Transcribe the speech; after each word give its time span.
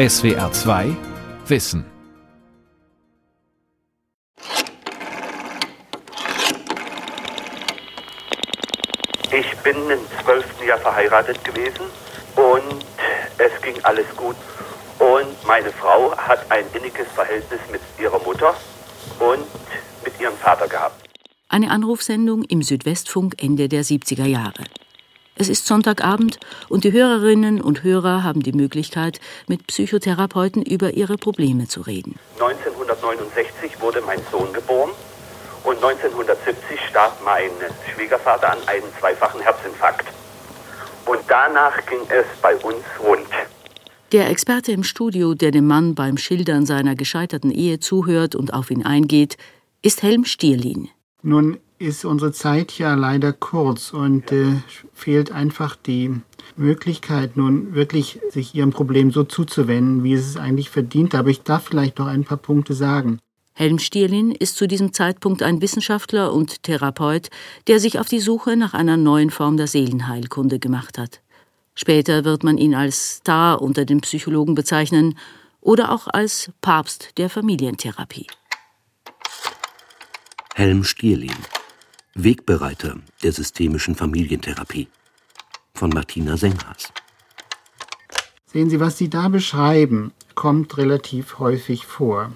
SWR 0.00 0.50
2 0.50 0.96
Wissen. 1.46 1.84
Ich 9.30 9.58
bin 9.62 9.76
im 9.90 9.98
zwölften 10.24 10.66
Jahr 10.66 10.78
verheiratet 10.78 11.44
gewesen 11.44 11.84
und 12.34 12.86
es 13.36 13.60
ging 13.60 13.74
alles 13.82 14.06
gut. 14.16 14.36
Und 14.98 15.46
meine 15.46 15.70
Frau 15.70 16.16
hat 16.16 16.50
ein 16.50 16.64
inniges 16.72 17.08
Verhältnis 17.08 17.60
mit 17.70 17.82
ihrer 17.98 18.20
Mutter 18.20 18.54
und 19.18 19.44
mit 20.02 20.18
ihrem 20.18 20.36
Vater 20.38 20.66
gehabt. 20.66 21.10
Eine 21.50 21.70
Anrufsendung 21.70 22.44
im 22.44 22.62
Südwestfunk 22.62 23.34
Ende 23.36 23.68
der 23.68 23.84
70er 23.84 24.24
Jahre. 24.24 24.64
Es 25.40 25.48
ist 25.48 25.66
Sonntagabend 25.66 26.38
und 26.68 26.84
die 26.84 26.92
Hörerinnen 26.92 27.62
und 27.62 27.82
Hörer 27.82 28.22
haben 28.22 28.42
die 28.42 28.52
Möglichkeit, 28.52 29.20
mit 29.48 29.66
Psychotherapeuten 29.68 30.60
über 30.60 30.90
ihre 30.90 31.16
Probleme 31.16 31.66
zu 31.66 31.80
reden. 31.80 32.16
1969 32.38 33.80
wurde 33.80 34.02
mein 34.02 34.20
Sohn 34.30 34.52
geboren 34.52 34.90
und 35.64 35.76
1970 35.76 36.78
starb 36.90 37.22
mein 37.24 37.48
Schwiegervater 37.90 38.52
an 38.52 38.58
einem 38.66 38.84
zweifachen 39.00 39.40
Herzinfarkt. 39.40 40.08
Und 41.06 41.20
danach 41.26 41.86
ging 41.86 42.00
es 42.10 42.26
bei 42.42 42.54
uns 42.56 42.84
rund. 43.02 43.30
Der 44.12 44.28
Experte 44.28 44.72
im 44.72 44.84
Studio, 44.84 45.32
der 45.32 45.52
dem 45.52 45.66
Mann 45.66 45.94
beim 45.94 46.18
Schildern 46.18 46.66
seiner 46.66 46.96
gescheiterten 46.96 47.50
Ehe 47.50 47.80
zuhört 47.80 48.34
und 48.34 48.52
auf 48.52 48.70
ihn 48.70 48.84
eingeht, 48.84 49.38
ist 49.80 50.02
Helm 50.02 50.26
Stierlin. 50.26 50.90
Nun 51.22 51.58
ist 51.80 52.04
unsere 52.04 52.32
Zeit 52.32 52.78
ja 52.78 52.94
leider 52.94 53.32
kurz 53.32 53.92
und 53.92 54.30
äh, 54.30 54.56
fehlt 54.92 55.32
einfach 55.32 55.76
die 55.76 56.14
Möglichkeit, 56.56 57.36
nun 57.36 57.74
wirklich 57.74 58.20
sich 58.30 58.54
ihrem 58.54 58.70
Problem 58.70 59.10
so 59.10 59.24
zuzuwenden, 59.24 60.04
wie 60.04 60.12
es 60.12 60.26
es 60.26 60.36
eigentlich 60.36 60.70
verdient. 60.70 61.14
Aber 61.14 61.30
ich 61.30 61.42
darf 61.42 61.64
vielleicht 61.64 61.98
noch 61.98 62.06
ein 62.06 62.24
paar 62.24 62.36
Punkte 62.36 62.74
sagen. 62.74 63.18
Helm 63.54 63.78
Stierlin 63.78 64.30
ist 64.30 64.56
zu 64.56 64.68
diesem 64.68 64.92
Zeitpunkt 64.92 65.42
ein 65.42 65.60
Wissenschaftler 65.60 66.32
und 66.32 66.62
Therapeut, 66.62 67.30
der 67.66 67.80
sich 67.80 67.98
auf 67.98 68.08
die 68.08 68.20
Suche 68.20 68.56
nach 68.56 68.74
einer 68.74 68.96
neuen 68.96 69.30
Form 69.30 69.56
der 69.56 69.66
Seelenheilkunde 69.66 70.58
gemacht 70.58 70.98
hat. 70.98 71.20
Später 71.74 72.24
wird 72.24 72.44
man 72.44 72.58
ihn 72.58 72.74
als 72.74 73.16
Star 73.16 73.62
unter 73.62 73.84
den 73.84 74.00
Psychologen 74.00 74.54
bezeichnen 74.54 75.18
oder 75.60 75.92
auch 75.92 76.08
als 76.08 76.50
Papst 76.60 77.12
der 77.16 77.30
Familientherapie. 77.30 78.26
Helm 80.54 80.84
Stierlin, 80.84 81.30
Wegbereiter 82.24 82.96
der 83.22 83.32
systemischen 83.32 83.94
Familientherapie 83.94 84.88
von 85.74 85.90
Martina 85.90 86.36
Senghas. 86.36 86.92
Sehen 88.46 88.68
Sie, 88.68 88.80
was 88.80 88.98
Sie 88.98 89.08
da 89.08 89.28
beschreiben, 89.28 90.12
kommt 90.34 90.76
relativ 90.76 91.38
häufig 91.38 91.86
vor. 91.86 92.32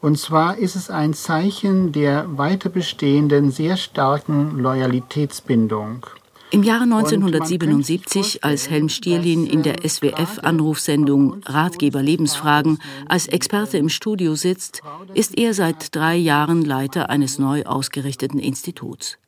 Und 0.00 0.18
zwar 0.18 0.56
ist 0.58 0.76
es 0.76 0.90
ein 0.90 1.14
Zeichen 1.14 1.92
der 1.92 2.38
weiter 2.38 2.70
bestehenden 2.70 3.50
sehr 3.50 3.76
starken 3.76 4.58
Loyalitätsbindung. 4.58 6.06
Im 6.52 6.64
Jahre 6.64 6.82
1977, 6.82 8.42
als 8.42 8.68
Helm 8.68 8.88
Stierlin 8.88 9.46
in 9.46 9.62
der 9.62 9.88
SWF-Anrufsendung 9.88 11.42
Ratgeber 11.44 12.02
Lebensfragen 12.02 12.78
als 13.08 13.28
Experte 13.28 13.78
im 13.78 13.88
Studio 13.88 14.34
sitzt, 14.34 14.82
ist 15.14 15.38
er 15.38 15.54
seit 15.54 15.94
drei 15.94 16.16
Jahren 16.16 16.64
Leiter 16.64 17.08
eines 17.08 17.38
neu 17.38 17.62
ausgerichteten 17.62 18.40
Instituts. 18.40 19.18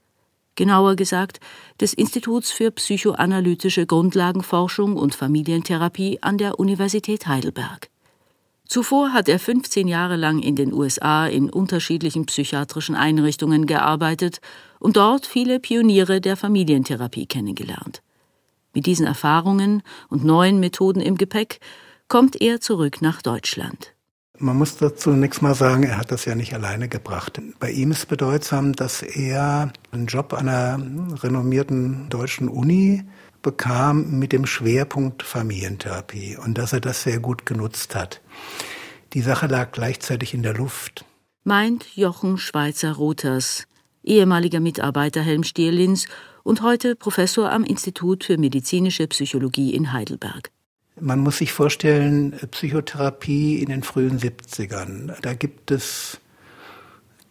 Genauer 0.57 0.97
gesagt 0.97 1.39
des 1.81 1.95
Instituts 1.95 2.51
für 2.51 2.73
psychoanalytische 2.73 3.87
Grundlagenforschung 3.87 4.97
und 4.97 5.15
Familientherapie 5.15 6.19
an 6.23 6.39
der 6.39 6.59
Universität 6.59 7.29
Heidelberg. 7.29 7.89
Zuvor 8.73 9.13
hat 9.13 9.29
er 9.29 9.39
15 9.39 9.87
Jahre 9.87 10.17
lang 10.17 10.39
in 10.39 10.57
den 10.57 10.73
USA 10.73 11.27
in 11.27 11.51
unterschiedlichen 11.51 12.25
psychiatrischen 12.25 12.95
Einrichtungen 12.95 13.67
gearbeitet 13.67 14.41
und 14.81 14.97
dort 14.97 15.27
viele 15.27 15.61
Pioniere 15.61 16.23
der 16.23 16.39
Familientherapie 16.39 17.27
kennengelernt. 17.27 18.03
Mit 18.73 18.87
diesen 18.87 19.05
Erfahrungen 19.05 19.83
und 20.09 20.25
neuen 20.25 20.59
Methoden 20.59 21.03
im 21.03 21.19
Gepäck 21.19 21.61
kommt 22.09 22.41
er 22.41 22.63
zurück 22.63 23.03
nach 23.03 23.21
Deutschland. 23.21 23.93
Man 24.39 24.57
muss 24.57 24.79
dazu 24.79 25.11
zunächst 25.11 25.43
mal 25.43 25.55
sagen, 25.55 25.83
er 25.83 25.99
hat 25.99 26.11
das 26.11 26.25
ja 26.25 26.35
nicht 26.35 26.55
alleine 26.55 26.89
gebracht. 26.89 27.43
Bei 27.61 27.71
ihm 27.71 27.91
ist 27.91 28.09
bedeutsam, 28.09 28.73
dass 28.73 29.03
er 29.03 29.71
einen 29.91 30.07
Job 30.07 30.33
an 30.33 30.49
einer 30.49 31.23
renommierten 31.23 32.09
deutschen 32.09 32.49
Uni 32.49 33.05
bekam 33.43 34.19
mit 34.19 34.33
dem 34.33 34.47
Schwerpunkt 34.47 35.23
Familientherapie 35.23 36.37
und 36.37 36.59
dass 36.59 36.73
er 36.73 36.81
das 36.81 37.03
sehr 37.03 37.19
gut 37.19 37.45
genutzt 37.47 37.95
hat. 37.95 38.21
Die 39.13 39.21
Sache 39.21 39.47
lag 39.47 39.73
gleichzeitig 39.73 40.33
in 40.33 40.43
der 40.43 40.55
Luft. 40.55 41.05
Meint 41.45 41.97
Jochen 41.97 42.39
Schweizer 42.39 42.93
Rothers, 42.93 43.67
ehemaliger 44.03 44.61
Mitarbeiter 44.61 45.21
Helm 45.21 45.45
Stierlins 45.45 46.07
und 46.45 46.63
heute 46.63 46.97
Professor 46.97 47.51
am 47.51 47.65
Institut 47.65 48.25
für 48.25 48.39
medizinische 48.39 49.07
Psychologie 49.09 49.75
in 49.75 49.93
Heidelberg. 49.93 50.51
Man 51.01 51.21
muss 51.21 51.39
sich 51.39 51.53
vorstellen, 51.53 52.39
Psychotherapie 52.51 53.59
in 53.59 53.71
den 53.71 53.83
frühen 53.83 54.19
70ern. 54.19 55.15
Da 55.23 55.35
gibt 55.35 55.71
es 55.71 56.21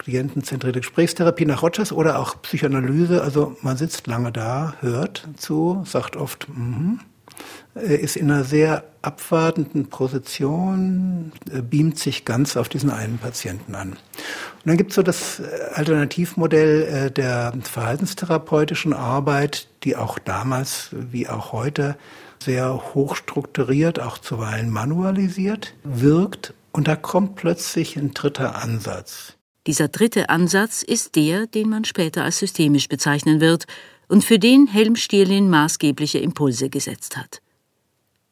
klientenzentrierte 0.02 0.80
Gesprächstherapie 0.80 1.46
nach 1.46 1.62
Rogers 1.62 1.92
oder 1.92 2.20
auch 2.20 2.42
Psychoanalyse. 2.42 3.22
Also 3.22 3.56
man 3.62 3.78
sitzt 3.78 4.08
lange 4.08 4.32
da, 4.32 4.74
hört 4.82 5.28
zu, 5.38 5.84
sagt 5.86 6.16
oft, 6.16 6.48
mhm, 6.50 7.00
ist 7.76 8.18
in 8.18 8.32
einer 8.32 8.44
sehr 8.44 8.84
abwartenden 9.04 9.88
Position, 9.90 11.32
beamt 11.70 12.00
sich 12.00 12.26
ganz 12.26 12.58
auf 12.58 12.68
diesen 12.68 12.90
einen 12.90 13.20
Patienten 13.20 13.76
an. 13.76 13.92
Und 13.92 13.98
dann 14.66 14.78
gibt 14.78 14.92
es 14.92 14.96
so 14.96 15.04
das 15.04 15.42
Alternativmodell 15.74 16.82
äh, 16.82 17.12
der 17.12 17.54
verhaltenstherapeutischen 17.62 18.94
Arbeit, 18.94 19.68
die 19.84 19.96
auch 19.96 20.20
damals 20.20 20.90
wie 20.92 21.30
auch 21.30 21.52
heute 21.52 21.96
sehr 22.44 22.94
hoch 22.94 23.16
strukturiert, 23.16 24.00
auch 24.00 24.18
zuweilen 24.18 24.70
manualisiert 24.70 25.74
wirkt. 25.84 26.54
Und 26.72 26.88
da 26.88 26.96
kommt 26.96 27.36
plötzlich 27.36 27.98
ein 27.98 28.14
dritter 28.14 28.56
Ansatz. 28.56 29.36
Dieser 29.68 29.90
dritte 29.90 30.30
Ansatz 30.30 30.82
ist 30.82 31.16
der, 31.16 31.46
den 31.46 31.70
man 31.70 31.86
später 31.86 32.24
als 32.24 32.40
systemisch 32.40 32.88
bezeichnen 32.88 33.42
wird 33.42 33.66
und 34.08 34.24
für 34.24 34.40
den 34.40 34.66
Helm 34.66 34.96
Stierlin 34.96 35.50
maßgebliche 35.50 36.18
Impulse 36.18 36.70
gesetzt 36.70 37.16
hat. 37.16 37.42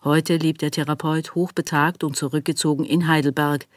Heute 0.04 0.38
lebt 0.38 0.62
der 0.62 0.72
Therapeut 0.72 1.36
hochbetagt 1.36 2.04
und 2.04 2.16
zurückgezogen 2.16 2.84
in 2.84 3.08
Heidelberg. 3.08 3.68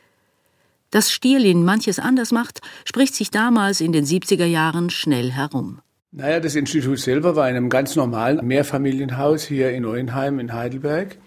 Dass 0.91 1.11
Stierlin 1.11 1.65
manches 1.65 1.99
anders 1.99 2.33
macht, 2.33 2.61
spricht 2.85 3.15
sich 3.15 3.31
damals 3.31 3.81
in 3.81 3.93
den 3.93 4.07
70er 4.07 4.45
Jahren 4.47 4.89
schnell 4.89 5.31
herum. 5.31 5.81
Naja, 6.11 6.41
das 6.41 6.55
Institut 6.55 7.01
selber 7.01 7.37
war 7.37 7.49
in 7.49 7.57
einem 7.57 7.71
ganz 7.71 7.97
normalen 7.97 8.47
Mehrfamilienhaus 8.47 9.45
hier 9.45 9.71
in 9.73 9.83
Neuenheim 9.83 10.39
in 10.39 10.53
Heidelberg. 10.53 11.19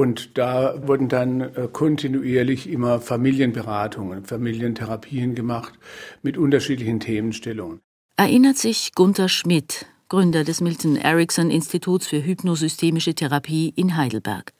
Und 0.00 0.38
da 0.38 0.88
wurden 0.88 1.10
dann 1.10 1.42
äh, 1.42 1.68
kontinuierlich 1.70 2.70
immer 2.70 3.02
Familienberatungen, 3.02 4.24
Familientherapien 4.24 5.34
gemacht 5.34 5.74
mit 6.22 6.38
unterschiedlichen 6.38 7.00
Themenstellungen. 7.00 7.80
Erinnert 8.16 8.56
sich 8.56 8.92
Gunther 8.94 9.28
Schmidt, 9.28 9.84
Gründer 10.08 10.42
des 10.42 10.62
Milton 10.62 10.96
Erickson 10.96 11.50
Instituts 11.50 12.06
für 12.06 12.24
hypnosystemische 12.24 13.14
Therapie 13.14 13.74
in 13.76 13.94
Heidelberg. 13.94 14.54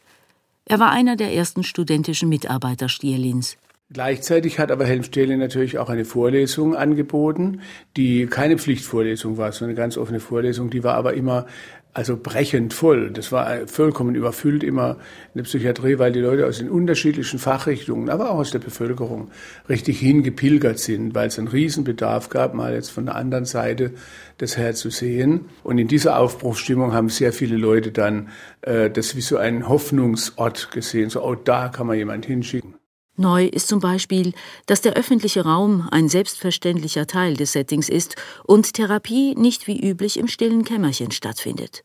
Er 0.66 0.78
war 0.78 0.90
einer 0.90 1.16
der 1.16 1.32
ersten 1.32 1.62
studentischen 1.62 2.28
Mitarbeiter 2.28 2.90
Stierlins. 2.90 3.56
Gleichzeitig 3.92 4.60
hat 4.60 4.70
aber 4.70 4.84
Helm 4.84 5.02
Stierlin 5.02 5.40
natürlich 5.40 5.78
auch 5.78 5.88
eine 5.88 6.04
Vorlesung 6.04 6.76
angeboten, 6.76 7.62
die 7.96 8.26
keine 8.26 8.56
Pflichtvorlesung 8.56 9.36
war, 9.36 9.50
sondern 9.50 9.70
eine 9.70 9.82
ganz 9.82 9.96
offene 9.96 10.20
Vorlesung. 10.20 10.70
Die 10.70 10.84
war 10.84 10.94
aber 10.94 11.14
immer 11.14 11.46
also 11.92 12.16
brechend 12.16 12.72
voll. 12.72 13.10
Das 13.10 13.32
war 13.32 13.66
vollkommen 13.66 14.14
überfüllt 14.14 14.62
immer 14.62 14.96
in 15.34 15.38
der 15.38 15.42
Psychiatrie, 15.42 15.98
weil 15.98 16.12
die 16.12 16.20
Leute 16.20 16.46
aus 16.46 16.58
den 16.58 16.70
unterschiedlichen 16.70 17.38
Fachrichtungen, 17.38 18.08
aber 18.08 18.30
auch 18.30 18.38
aus 18.38 18.52
der 18.52 18.60
Bevölkerung 18.60 19.30
richtig 19.68 19.98
hingepilgert 19.98 20.78
sind, 20.78 21.14
weil 21.14 21.28
es 21.28 21.38
einen 21.38 21.48
Riesenbedarf 21.48 22.28
gab, 22.28 22.54
mal 22.54 22.74
jetzt 22.74 22.90
von 22.90 23.06
der 23.06 23.16
anderen 23.16 23.44
Seite 23.44 23.92
das 24.38 24.56
her 24.56 24.74
zu 24.74 24.90
sehen. 24.90 25.46
Und 25.64 25.78
in 25.78 25.88
dieser 25.88 26.18
Aufbruchsstimmung 26.18 26.92
haben 26.92 27.08
sehr 27.08 27.32
viele 27.32 27.56
Leute 27.56 27.90
dann 27.90 28.28
äh, 28.62 28.88
das 28.88 29.16
wie 29.16 29.20
so 29.20 29.36
einen 29.36 29.68
Hoffnungsort 29.68 30.70
gesehen, 30.70 31.10
so, 31.10 31.24
oh, 31.24 31.34
da 31.34 31.68
kann 31.68 31.86
man 31.86 31.96
jemand 31.96 32.26
hinschicken. 32.26 32.79
Neu 33.20 33.44
ist 33.44 33.68
zum 33.68 33.80
Beispiel, 33.80 34.32
dass 34.64 34.80
der 34.80 34.94
öffentliche 34.94 35.44
Raum 35.44 35.86
ein 35.90 36.08
selbstverständlicher 36.08 37.06
Teil 37.06 37.34
des 37.34 37.52
Settings 37.52 37.90
ist 37.90 38.16
und 38.44 38.72
Therapie 38.72 39.34
nicht 39.34 39.66
wie 39.66 39.78
üblich 39.78 40.18
im 40.18 40.26
stillen 40.26 40.64
Kämmerchen 40.64 41.10
stattfindet. 41.10 41.84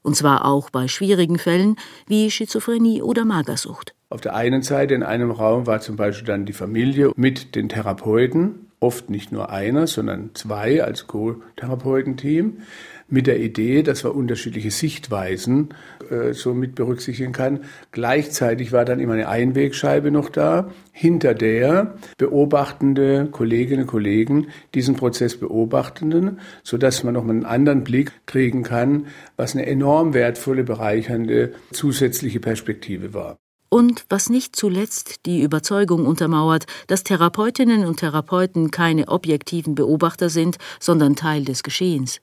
Und 0.00 0.16
zwar 0.16 0.46
auch 0.46 0.70
bei 0.70 0.88
schwierigen 0.88 1.38
Fällen 1.38 1.76
wie 2.06 2.30
Schizophrenie 2.30 3.02
oder 3.02 3.26
Magersucht. 3.26 3.94
Auf 4.08 4.22
der 4.22 4.34
einen 4.34 4.62
Seite 4.62 4.94
in 4.94 5.02
einem 5.02 5.30
Raum 5.30 5.66
war 5.66 5.82
zum 5.82 5.96
Beispiel 5.96 6.26
dann 6.26 6.46
die 6.46 6.54
Familie 6.54 7.12
mit 7.14 7.54
den 7.54 7.68
Therapeuten, 7.68 8.70
oft 8.80 9.10
nicht 9.10 9.32
nur 9.32 9.50
einer, 9.50 9.86
sondern 9.86 10.30
zwei 10.34 10.82
als 10.82 11.06
Co-Therapeutenteam. 11.06 12.62
Mit 13.10 13.26
der 13.26 13.40
Idee, 13.40 13.82
dass 13.82 14.04
man 14.04 14.12
unterschiedliche 14.12 14.70
Sichtweisen 14.70 15.70
äh, 16.10 16.32
so 16.32 16.54
mit 16.54 16.74
berücksichtigen 16.74 17.32
kann. 17.32 17.60
Gleichzeitig 17.92 18.72
war 18.72 18.84
dann 18.84 19.00
immer 19.00 19.14
eine 19.14 19.28
Einwegscheibe 19.28 20.10
noch 20.10 20.28
da, 20.28 20.70
hinter 20.92 21.34
der 21.34 21.94
beobachtende 22.18 23.28
Kolleginnen 23.30 23.82
und 23.82 23.88
Kollegen 23.88 24.48
diesen 24.74 24.96
Prozess 24.96 25.36
beobachtenden, 25.36 26.40
so 26.62 26.78
dass 26.78 27.04
man 27.04 27.14
noch 27.14 27.24
mal 27.24 27.32
einen 27.32 27.44
anderen 27.44 27.84
Blick 27.84 28.12
kriegen 28.26 28.62
kann, 28.62 29.06
was 29.36 29.54
eine 29.54 29.66
enorm 29.66 30.14
wertvolle, 30.14 30.64
bereichernde 30.64 31.52
zusätzliche 31.72 32.40
Perspektive 32.40 33.14
war 33.14 33.36
und 33.70 34.04
was 34.10 34.28
nicht 34.28 34.56
zuletzt 34.56 35.24
die 35.26 35.42
Überzeugung 35.42 36.04
untermauert, 36.04 36.66
dass 36.88 37.04
Therapeutinnen 37.04 37.86
und 37.86 37.98
Therapeuten 37.98 38.70
keine 38.70 39.08
objektiven 39.08 39.74
Beobachter 39.74 40.28
sind, 40.28 40.58
sondern 40.80 41.16
Teil 41.16 41.44
des 41.44 41.62
Geschehens. 41.62 42.20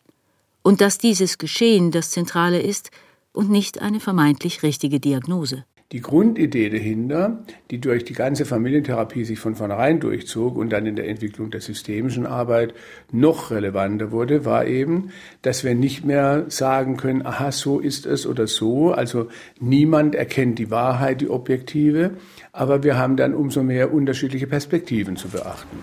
Und 0.68 0.82
dass 0.82 0.98
dieses 0.98 1.38
Geschehen 1.38 1.92
das 1.92 2.12
Zentrale 2.12 2.60
ist 2.60 2.92
und 3.32 3.50
nicht 3.50 3.82
eine 3.82 4.02
vermeintlich 4.02 4.64
richtige 4.64 5.00
Diagnose. 5.00 5.64
Die 5.94 6.02
Grundidee 6.02 6.70
dahinter, 6.70 7.42
die 7.72 7.80
durch 7.80 8.04
die 8.04 8.12
ganze 8.12 8.44
Familientherapie 8.44 9.24
sich 9.24 9.40
von 9.40 9.56
vornherein 9.56 10.02
durchzog 10.02 10.58
und 10.58 10.70
dann 10.70 10.86
in 10.86 10.98
der 10.98 11.08
Entwicklung 11.08 11.52
der 11.52 11.62
systemischen 11.62 12.26
Arbeit 12.26 12.74
noch 13.14 13.50
relevanter 13.50 14.12
wurde, 14.12 14.44
war 14.44 14.66
eben, 14.66 15.12
dass 15.42 15.64
wir 15.64 15.74
nicht 15.74 16.04
mehr 16.04 16.44
sagen 16.50 16.98
können, 16.98 17.26
aha, 17.26 17.54
so 17.54 17.80
ist 17.80 18.06
es 18.06 18.28
oder 18.28 18.48
so. 18.48 18.92
Also 18.92 19.30
niemand 19.62 20.16
erkennt 20.16 20.60
die 20.60 20.70
Wahrheit, 20.70 21.22
die 21.22 21.30
objektive, 21.30 22.18
aber 22.52 22.84
wir 22.84 22.98
haben 22.98 23.16
dann 23.16 23.34
umso 23.34 23.64
mehr 23.64 23.94
unterschiedliche 23.94 24.48
Perspektiven 24.48 25.16
zu 25.16 25.30
beachten. 25.30 25.78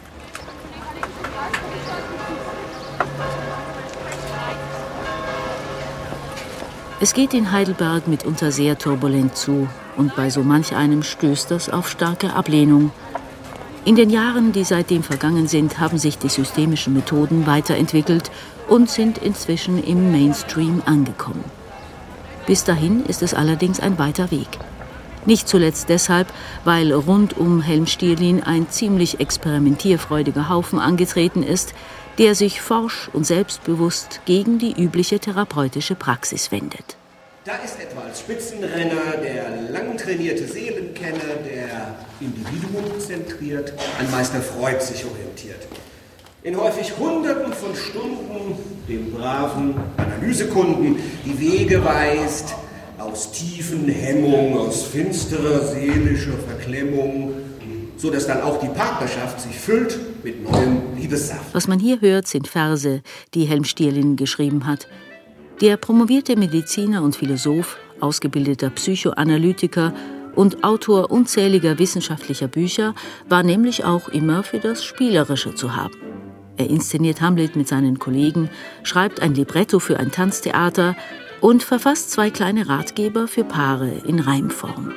Es 7.05 7.13
geht 7.13 7.35
in 7.35 7.53
Heidelberg 7.53 8.09
mitunter 8.09 8.51
sehr 8.51 8.79
turbulent 8.79 9.37
zu 9.37 9.69
und 9.99 10.17
bei 10.17 10.31
so 10.31 10.43
manch 10.43 10.75
einem 10.75 11.03
stößt 11.03 11.51
das 11.51 11.69
auf 11.69 11.91
starke 11.91 12.33
Ablehnung. 12.33 12.93
In 13.85 13.95
den 13.95 14.09
Jahren, 14.09 14.53
die 14.53 14.65
seitdem 14.65 15.03
vergangen 15.03 15.47
sind, 15.47 15.79
haben 15.79 15.99
sich 15.99 16.17
die 16.17 16.31
systemischen 16.31 16.95
Methoden 16.95 17.47
weiterentwickelt 17.47 18.31
und 18.69 18.89
sind 18.89 19.19
inzwischen 19.19 19.85
im 19.85 20.13
Mainstream 20.13 20.83
angekommen. 20.87 21.45
Bis 22.47 22.65
dahin 22.65 23.05
ist 23.05 23.23
es 23.23 23.35
allerdings 23.35 23.81
ein 23.81 23.99
weiter 23.99 24.31
Weg. 24.31 24.49
Nicht 25.27 25.47
zuletzt 25.47 25.91
deshalb, 25.91 26.29
weil 26.65 26.91
rund 26.91 27.37
um 27.37 27.61
Helm 27.61 27.87
Stierlin 27.87 28.43
ein 28.43 28.71
ziemlich 28.71 29.21
experimentierfreudiger 29.21 30.49
Haufen 30.49 30.79
angetreten 30.79 31.43
ist, 31.43 31.75
der 32.19 32.35
sich 32.35 32.61
forsch 32.61 33.09
und 33.13 33.27
selbstbewusst 33.27 34.21
gegen 34.25 34.59
die 34.59 34.73
übliche 34.73 35.19
therapeutische 35.19 35.95
Praxis 35.95 36.53
wendet. 36.53 36.97
Da 37.45 37.57
ist 37.57 37.79
etwa 37.79 38.03
als 38.03 38.21
Spitzenrenner 38.21 39.19
der 39.23 39.71
lang 39.71 39.99
trainierte 39.99 40.47
Seelenkenner, 40.47 41.35
der 41.45 41.95
Individuum 42.21 42.99
zentriert, 42.99 43.75
an 43.99 44.11
Meister 44.11 44.41
Freud 44.41 44.81
sich 44.81 45.05
orientiert. 45.05 45.67
In 46.43 46.57
häufig 46.57 46.97
Hunderten 46.99 47.53
von 47.53 47.75
Stunden 47.75 48.57
dem 48.89 49.13
braven 49.13 49.75
Analysekunden 49.97 50.97
die 51.25 51.39
Wege 51.39 51.85
weist, 51.85 52.55
aus 52.99 53.33
tiefen 53.33 53.89
Hemmung, 53.89 54.59
aus 54.59 54.85
finsterer 54.85 55.67
seelischer 55.67 56.39
Verklemmung, 56.47 57.35
so 57.97 58.11
dass 58.11 58.27
dann 58.27 58.43
auch 58.43 58.59
die 58.61 58.69
Partnerschaft 58.69 59.41
sich 59.41 59.57
füllt 59.57 59.99
mit 60.25 60.43
neuem. 60.43 60.94
Was 61.53 61.69
man 61.69 61.79
hier 61.79 62.01
hört, 62.01 62.27
sind 62.27 62.49
Verse, 62.49 63.03
die 63.35 63.45
Helm 63.45 63.65
Stierlin 63.65 64.17
geschrieben 64.17 64.67
hat. 64.67 64.89
Der 65.61 65.77
promovierte 65.77 66.37
Mediziner 66.37 67.03
und 67.03 67.17
Philosoph, 67.17 67.77
ausgebildeter 68.01 68.71
Psychoanalytiker 68.71 69.95
und 70.35 70.65
Autor 70.65 71.11
unzähliger 71.11 71.79
wissenschaftlicher 71.79 72.49
Bücher 72.49 72.95
war 73.29 73.43
nämlich 73.43 73.85
auch 73.85 74.09
immer 74.09 74.43
für 74.43 74.59
das 74.59 74.85
Spielerische 74.85 75.55
zu 75.55 75.77
haben. 75.77 75.95
Er 76.57 76.71
inszeniert 76.71 77.21
Hamlet 77.21 77.57
mit 77.57 77.69
seinen 77.69 77.99
Kollegen, 77.99 78.49
schreibt 78.83 79.21
ein 79.21 79.35
Libretto 79.35 79.79
für 79.79 79.99
ein 79.99 80.13
Tanztheater 80.13 80.97
und 81.41 81.63
verfasst 81.63 82.11
zwei 82.11 82.31
kleine 82.31 82.69
Ratgeber 82.69 83.29
für 83.29 83.45
Paare 83.45 83.91
in 84.07 84.21
Reimform. 84.21 84.93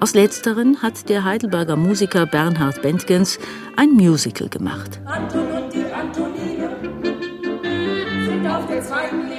Aus 0.00 0.14
letzteren 0.14 0.82
hat 0.82 1.08
der 1.08 1.24
Heidelberger 1.24 1.76
Musiker 1.76 2.26
Bernhard 2.26 2.82
Bentgens 2.82 3.38
ein 3.76 3.90
Musical 3.90 4.48
gemacht. 4.48 5.00
Anton 5.04 5.46
und 5.50 5.72
die 5.72 5.84
Antonine 5.92 6.70
sind 8.26 8.46
auf 8.46 8.66
der 8.66 8.82
zweiten 8.82 9.34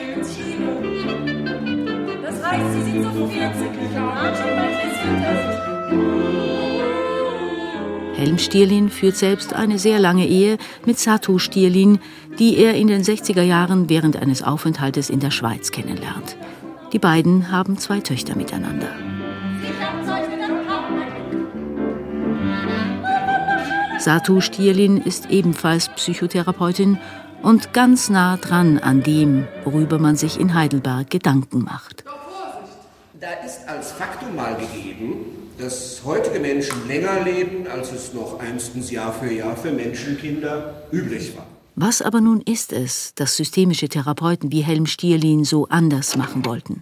heißt, 2.56 2.74
sie 2.74 2.92
sind 2.92 3.14
so 3.14 3.28
40 3.28 3.94
Jahre 3.94 4.46
Helm 8.16 8.38
Stierlin 8.38 8.90
führt 8.90 9.18
selbst 9.18 9.54
eine 9.54 9.78
sehr 9.78 10.00
lange 10.00 10.26
Ehe 10.26 10.58
mit 10.86 10.98
Satu 10.98 11.38
Stierlin, 11.38 12.00
die 12.40 12.58
er 12.58 12.76
in 12.76 12.88
den 12.88 13.04
60er 13.04 13.42
Jahren 13.42 13.90
während 13.90 14.16
eines 14.16 14.42
Aufenthaltes 14.42 15.10
in 15.10 15.20
der 15.20 15.32
Schweiz 15.32 15.72
kennenlernt. 15.72 16.38
Die 16.94 17.00
beiden 17.00 17.52
haben 17.52 17.78
zwei 17.78 18.00
Töchter 18.00 18.36
miteinander. 18.36 19.15
Satu 24.06 24.40
Stierlin 24.40 24.98
ist 24.98 25.32
ebenfalls 25.32 25.90
Psychotherapeutin 25.90 27.00
und 27.42 27.74
ganz 27.74 28.08
nah 28.08 28.38
dran 28.38 28.78
an 28.78 29.02
dem, 29.02 29.48
worüber 29.64 29.98
man 29.98 30.16
sich 30.16 30.40
in 30.40 30.54
Heidelberg 30.54 31.10
Gedanken 31.10 31.64
macht. 31.64 32.04
Da 33.20 33.32
ist 33.44 33.68
als 33.68 33.94
Faktum 33.94 34.36
mal 34.36 34.58
gegeben, 34.58 35.26
dass 35.58 36.02
heutige 36.06 36.40
Menschen 36.40 36.88
länger 36.88 37.24
leben, 37.24 37.66
als 37.68 37.92
es 37.94 38.14
noch 38.14 38.40
einstens 38.40 38.92
Jahr 38.92 39.12
für 39.12 39.34
Jahr 39.34 39.58
für 39.58 39.72
Menschenkinder 39.72 40.84
üblich 40.92 41.36
war. 41.36 41.48
Was 41.74 42.04
aber 42.04 42.22
nun 42.22 42.42
ist 42.42 42.74
es, 42.74 43.16
das 43.16 43.36
systemische 43.36 43.90
Therapeuten 43.90 44.52
wie 44.52 44.62
Helm 44.62 44.86
Stierlin 44.86 45.46
so 45.46 45.66
anders 45.70 46.16
machen 46.16 46.46
wollten? 46.46 46.82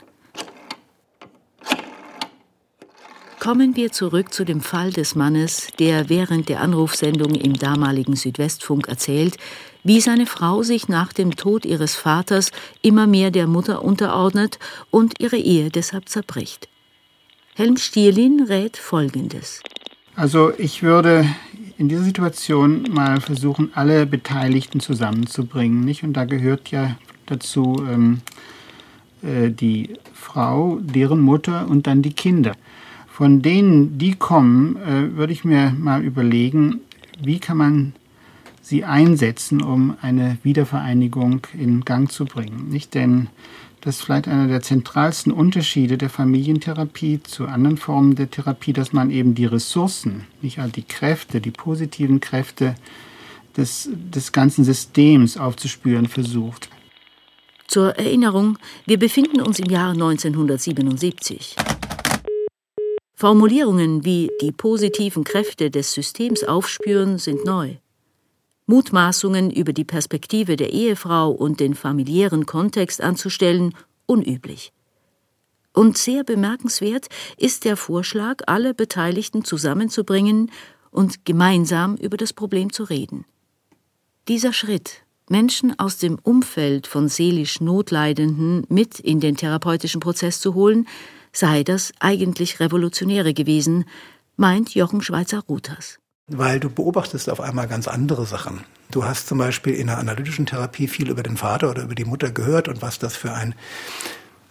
Kommen 3.44 3.76
wir 3.76 3.92
zurück 3.92 4.34
zu 4.34 4.46
dem 4.46 4.62
Fall 4.62 4.92
des 4.92 5.16
Mannes, 5.16 5.68
der 5.78 6.08
während 6.08 6.48
der 6.48 6.62
Anrufsendung 6.62 7.36
im 7.36 7.56
damaligen 7.56 8.16
Südwestfunk 8.16 8.88
erzählt, 8.88 9.36
wie 9.84 10.00
seine 10.00 10.28
Frau 10.28 10.64
sich 10.64 10.88
nach 10.88 11.12
dem 11.12 11.36
Tod 11.36 11.66
ihres 11.66 11.94
Vaters 11.94 12.54
immer 12.82 13.06
mehr 13.06 13.32
der 13.32 13.48
Mutter 13.48 13.84
unterordnet 13.84 14.60
und 14.92 15.20
ihre 15.20 15.36
Ehe 15.36 15.72
deshalb 15.72 16.08
zerbricht. 16.08 16.70
Helm 17.56 17.76
Stierlin 17.76 18.46
rät 18.48 18.78
Folgendes. 18.78 19.62
Also 20.16 20.54
ich 20.58 20.82
würde 20.82 21.28
in 21.78 21.90
dieser 21.90 22.04
Situation 22.04 22.84
mal 22.92 23.20
versuchen, 23.20 23.72
alle 23.76 24.06
Beteiligten 24.06 24.80
zusammenzubringen. 24.80 25.82
Nicht? 25.82 26.04
Und 26.04 26.14
da 26.14 26.24
gehört 26.24 26.72
ja 26.72 26.96
dazu 27.26 27.86
ähm, 27.92 28.22
äh, 29.22 29.50
die 29.50 29.96
Frau, 30.14 30.80
deren 30.80 31.20
Mutter 31.20 31.68
und 31.68 31.88
dann 31.88 32.02
die 32.02 32.14
Kinder. 32.14 32.54
Von 33.14 33.44
denen, 33.44 34.00
die 34.00 34.16
kommen, 34.16 34.76
äh, 34.78 35.16
würde 35.16 35.34
ich 35.34 35.46
mir 35.46 35.70
mal 35.78 36.04
überlegen, 36.04 36.80
wie 37.22 37.38
kann 37.38 37.58
man 37.58 37.94
sie 38.64 38.86
einsetzen, 38.86 39.62
um 39.62 39.96
eine 40.02 40.40
Wiedervereinigung 40.42 41.42
in 41.56 41.86
Gang 41.86 42.12
zu 42.12 42.26
bringen. 42.26 42.70
Nicht 42.70 42.96
denn 42.96 43.28
das 43.82 43.98
ist 43.98 44.02
vielleicht 44.06 44.28
einer 44.28 44.48
der 44.48 44.62
zentralsten 44.62 45.32
Unterschiede 45.32 46.00
der 46.00 46.10
Familientherapie 46.10 47.22
zu 47.22 47.46
anderen 47.46 47.78
Formen 47.78 48.16
der 48.16 48.32
Therapie, 48.32 48.74
dass 48.74 48.94
man 48.94 49.12
eben 49.12 49.36
die 49.36 49.46
Ressourcen, 49.46 50.26
nicht 50.42 50.58
all 50.58 50.72
die 50.72 50.82
Kräfte, 50.82 51.40
die 51.40 51.52
positiven 51.52 52.20
Kräfte 52.20 52.74
des, 53.56 53.90
des 53.94 54.32
ganzen 54.32 54.64
Systems 54.64 55.38
aufzuspüren 55.38 56.08
versucht. 56.08 56.68
Zur 57.68 57.96
Erinnerung, 57.96 58.58
wir 58.88 58.98
befinden 58.98 59.40
uns 59.40 59.60
im 59.60 59.70
Jahr 59.70 59.92
1977. 59.92 61.56
Formulierungen 63.24 64.04
wie 64.04 64.30
die 64.42 64.52
positiven 64.52 65.24
Kräfte 65.24 65.72
des 65.72 65.94
Systems 65.94 66.44
aufspüren 66.44 67.18
sind 67.20 67.46
neu. 67.46 67.76
Mutmaßungen 68.66 69.50
über 69.50 69.72
die 69.72 69.86
Perspektive 69.86 70.58
der 70.58 70.74
Ehefrau 70.74 71.32
und 71.32 71.62
den 71.62 71.74
familiären 71.74 72.46
Kontext 72.46 73.00
anzustellen, 73.00 73.76
unüblich. 74.08 74.74
Und 75.72 75.98
sehr 75.98 76.26
bemerkenswert 76.26 77.08
ist 77.38 77.64
der 77.64 77.78
Vorschlag, 77.78 78.42
alle 78.46 78.74
Beteiligten 78.74 79.46
zusammenzubringen 79.46 80.52
und 80.92 81.24
gemeinsam 81.24 81.96
über 81.96 82.18
das 82.18 82.34
Problem 82.34 82.74
zu 82.74 82.84
reden. 82.84 83.24
Dieser 84.28 84.52
Schritt, 84.52 85.06
Menschen 85.30 85.80
aus 85.80 85.98
dem 85.98 86.20
Umfeld 86.24 86.88
von 86.88 87.08
seelisch 87.08 87.62
Notleidenden 87.62 88.66
mit 88.68 89.00
in 89.00 89.22
den 89.22 89.38
therapeutischen 89.38 90.02
Prozess 90.02 90.42
zu 90.42 90.56
holen, 90.56 90.90
sei 91.34 91.64
das 91.64 91.92
eigentlich 92.00 92.60
Revolutionäre 92.60 93.34
gewesen, 93.34 93.86
meint 94.38 94.74
Jochen 94.74 95.02
Schweizer 95.02 95.44
Ruthers. 95.50 96.00
weil 96.28 96.60
du 96.60 96.70
beobachtest 96.70 97.30
auf 97.30 97.42
einmal 97.42 97.68
ganz 97.68 97.88
andere 97.88 98.26
Sachen. 98.26 98.62
Du 98.92 99.04
hast 99.04 99.28
zum 99.28 99.38
Beispiel 99.40 99.74
in 99.74 99.88
der 99.88 99.98
analytischen 99.98 100.46
Therapie 100.46 100.88
viel 100.88 101.10
über 101.10 101.22
den 101.22 101.36
Vater 101.36 101.70
oder 101.70 101.84
über 101.84 101.96
die 101.96 102.06
Mutter 102.06 102.32
gehört 102.32 102.70
und 102.70 102.82
was 102.82 102.98
das 102.98 103.16
für 103.16 103.34
ein 103.34 103.56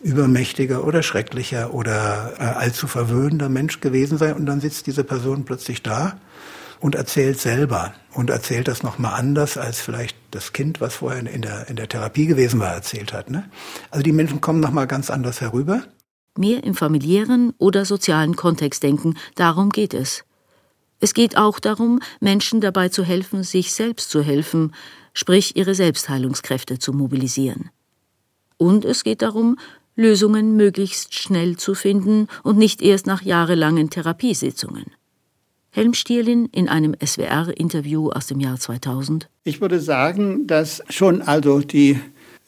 übermächtiger 0.02 0.84
oder 0.84 1.02
schrecklicher 1.02 1.72
oder 1.72 2.34
äh, 2.38 2.42
allzu 2.42 2.88
verwöhnender 2.88 3.48
Mensch 3.48 3.80
gewesen 3.80 4.18
sei. 4.18 4.34
Und 4.34 4.46
dann 4.46 4.60
sitzt 4.60 4.86
diese 4.86 5.04
Person 5.04 5.44
plötzlich 5.44 5.82
da 5.82 6.18
und 6.80 6.94
erzählt 6.96 7.40
selber 7.40 7.94
und 8.12 8.28
erzählt 8.28 8.68
das 8.68 8.82
nochmal 8.82 9.14
anders, 9.14 9.56
als 9.56 9.80
vielleicht 9.80 10.16
das 10.32 10.52
Kind, 10.52 10.80
was 10.80 10.96
vorher 10.96 11.20
in 11.20 11.42
der, 11.42 11.68
in 11.68 11.76
der 11.76 11.88
Therapie 11.88 12.26
gewesen 12.26 12.58
war, 12.60 12.74
erzählt 12.74 13.12
hat. 13.12 13.30
Ne? 13.30 13.48
Also 13.90 14.02
die 14.02 14.12
Menschen 14.12 14.40
kommen 14.40 14.60
nochmal 14.60 14.88
ganz 14.88 15.08
anders 15.08 15.40
herüber. 15.40 15.84
Mehr 16.36 16.64
im 16.64 16.74
familiären 16.74 17.52
oder 17.58 17.84
sozialen 17.84 18.36
Kontext 18.36 18.82
denken, 18.82 19.14
darum 19.34 19.70
geht 19.70 19.92
es. 19.94 20.24
Es 21.00 21.14
geht 21.14 21.36
auch 21.36 21.58
darum, 21.58 22.00
Menschen 22.20 22.60
dabei 22.60 22.88
zu 22.88 23.04
helfen, 23.04 23.42
sich 23.42 23.72
selbst 23.72 24.08
zu 24.08 24.22
helfen, 24.22 24.72
sprich 25.14 25.56
ihre 25.56 25.74
Selbstheilungskräfte 25.74 26.78
zu 26.78 26.92
mobilisieren. 26.92 27.70
Und 28.56 28.84
es 28.84 29.02
geht 29.04 29.20
darum, 29.20 29.58
Lösungen 29.94 30.56
möglichst 30.56 31.14
schnell 31.14 31.56
zu 31.56 31.74
finden 31.74 32.28
und 32.42 32.56
nicht 32.56 32.80
erst 32.80 33.06
nach 33.06 33.22
jahrelangen 33.22 33.90
Therapiesitzungen. 33.90 34.86
Helm 35.70 35.94
Stierlin 35.94 36.46
in 36.46 36.68
einem 36.68 36.94
SWR-Interview 37.04 38.10
aus 38.10 38.26
dem 38.26 38.40
Jahr 38.40 38.58
2000. 38.58 39.28
Ich 39.44 39.60
würde 39.60 39.80
sagen, 39.80 40.46
dass 40.46 40.82
schon 40.88 41.20
also 41.20 41.60
die, 41.60 41.98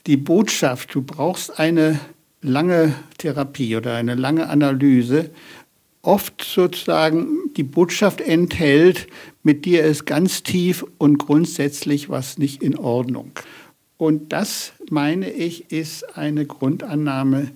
die 0.06 0.16
Botschaft, 0.16 0.94
du 0.94 1.02
brauchst 1.02 1.58
eine 1.58 1.98
lange 2.44 2.94
Therapie 3.18 3.76
oder 3.76 3.94
eine 3.94 4.14
lange 4.14 4.48
Analyse, 4.48 5.30
oft 6.02 6.44
sozusagen 6.44 7.52
die 7.56 7.62
Botschaft 7.62 8.20
enthält, 8.20 9.08
mit 9.42 9.64
dir 9.64 9.84
ist 9.84 10.04
ganz 10.04 10.42
tief 10.42 10.84
und 10.98 11.18
grundsätzlich 11.18 12.08
was 12.08 12.38
nicht 12.38 12.62
in 12.62 12.78
Ordnung. 12.78 13.32
Und 13.96 14.32
das, 14.32 14.72
meine 14.90 15.30
ich, 15.30 15.72
ist 15.72 16.16
eine 16.16 16.46
Grundannahme, 16.46 17.50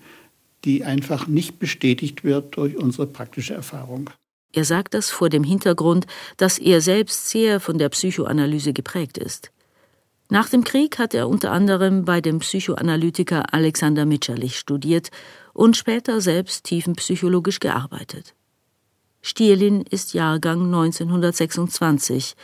die 0.64 0.84
einfach 0.84 1.26
nicht 1.26 1.58
bestätigt 1.58 2.24
wird 2.24 2.56
durch 2.56 2.76
unsere 2.76 3.06
praktische 3.06 3.54
Erfahrung. 3.54 4.10
Er 4.52 4.64
sagt 4.64 4.94
das 4.94 5.10
vor 5.10 5.28
dem 5.28 5.44
Hintergrund, 5.44 6.06
dass 6.38 6.58
er 6.58 6.80
selbst 6.80 7.28
sehr 7.28 7.60
von 7.60 7.78
der 7.78 7.90
Psychoanalyse 7.90 8.72
geprägt 8.72 9.18
ist. 9.18 9.50
Nach 10.30 10.48
dem 10.48 10.62
Krieg 10.62 10.98
hat 10.98 11.14
er 11.14 11.28
unter 11.28 11.52
anderem 11.52 12.04
bei 12.04 12.20
dem 12.20 12.40
Psychoanalytiker 12.40 13.54
Alexander 13.54 14.04
Mitscherlich 14.04 14.58
studiert 14.58 15.10
und 15.54 15.76
später 15.76 16.20
selbst 16.20 16.64
tiefenpsychologisch 16.64 17.60
gearbeitet. 17.60 18.34
Stierlin 19.22 19.82
ist 19.82 20.12
Jahrgang 20.12 20.66
1926. 20.66 22.34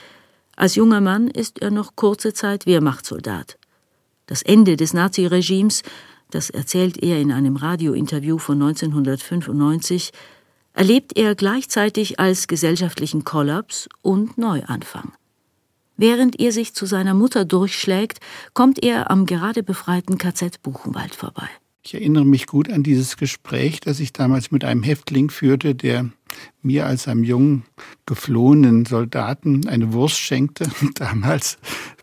Als 0.57 0.75
junger 0.77 1.01
Mann 1.01 1.29
ist 1.29 1.61
er 1.61 1.71
noch 1.71 1.95
kurze 1.95 2.33
Zeit 2.33 2.67
Wehrmachtssoldat. 2.67 3.59
Das 4.27 4.43
Ende 4.43 4.77
des 4.77 4.95
Naziregimes, 4.95 5.83
das 6.31 6.49
erzählt 6.49 7.03
er 7.03 7.21
in 7.21 7.33
einem 7.33 7.57
Radiointerview 7.57 8.39
von 8.39 8.63
1995, 8.63 10.11
erlebt 10.73 11.17
er 11.17 11.35
gleichzeitig 11.35 12.19
als 12.19 12.49
gesellschaftlichen 12.49 13.25
Kollaps 13.25 13.89
und 14.03 14.39
Neuanfang. 14.39 15.13
Während 15.97 16.41
er 16.41 16.53
sich 16.53 16.75
zu 16.75 16.87
seiner 16.87 17.15
Mutter 17.15 17.45
durchschlägt, 17.45 18.19
kommt 18.53 18.83
er 18.83 19.11
am 19.11 19.27
gerade 19.27 19.63
befreiten 19.63 20.19
KZ 20.19 20.63
Buchenwald 20.63 21.15
vorbei. 21.15 21.49
Ich 21.87 21.95
erinnere 21.95 22.25
mich 22.25 22.47
gut 22.47 22.71
an 22.73 22.83
dieses 22.83 23.19
Gespräch, 23.19 23.81
das 23.81 24.01
ich 24.01 24.15
damals 24.15 24.51
mit 24.51 24.65
einem 24.65 24.83
Häftling 24.83 25.29
führte, 25.29 25.75
der 25.75 26.11
mir 26.63 26.87
als 26.87 27.07
einem 27.09 27.25
jungen, 27.25 27.65
geflohenen 28.07 28.87
Soldaten 28.87 29.69
eine 29.69 29.93
Wurst 29.93 30.19
schenkte. 30.19 30.67
Damals 30.95 31.59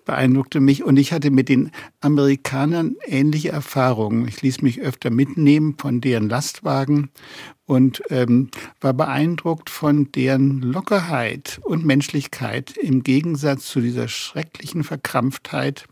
beeindruckte 0.05 0.59
mich. 0.59 0.83
Und 0.83 0.97
ich 0.97 1.11
hatte 1.11 1.31
mit 1.31 1.49
den 1.49 1.71
Amerikanern 1.99 2.95
ähnliche 3.05 3.49
Erfahrungen. 3.49 4.27
Ich 4.27 4.41
ließ 4.41 4.61
mich 4.61 4.81
öfter 4.81 5.09
mitnehmen 5.09 5.75
von 5.77 5.99
deren 5.99 6.29
Lastwagen 6.29 7.09
und 7.71 8.03
ähm, 8.09 8.49
war 8.81 8.91
beeindruckt 8.91 9.69
von 9.69 10.11
deren 10.11 10.61
Lockerheit 10.61 11.61
und 11.63 11.85
Menschlichkeit 11.85 12.75
im 12.75 13.01
Gegensatz 13.01 13.67
zu 13.67 13.79
dieser 13.79 14.09
schrecklichen 14.09 14.83
Verkrampftheit 14.83 15.85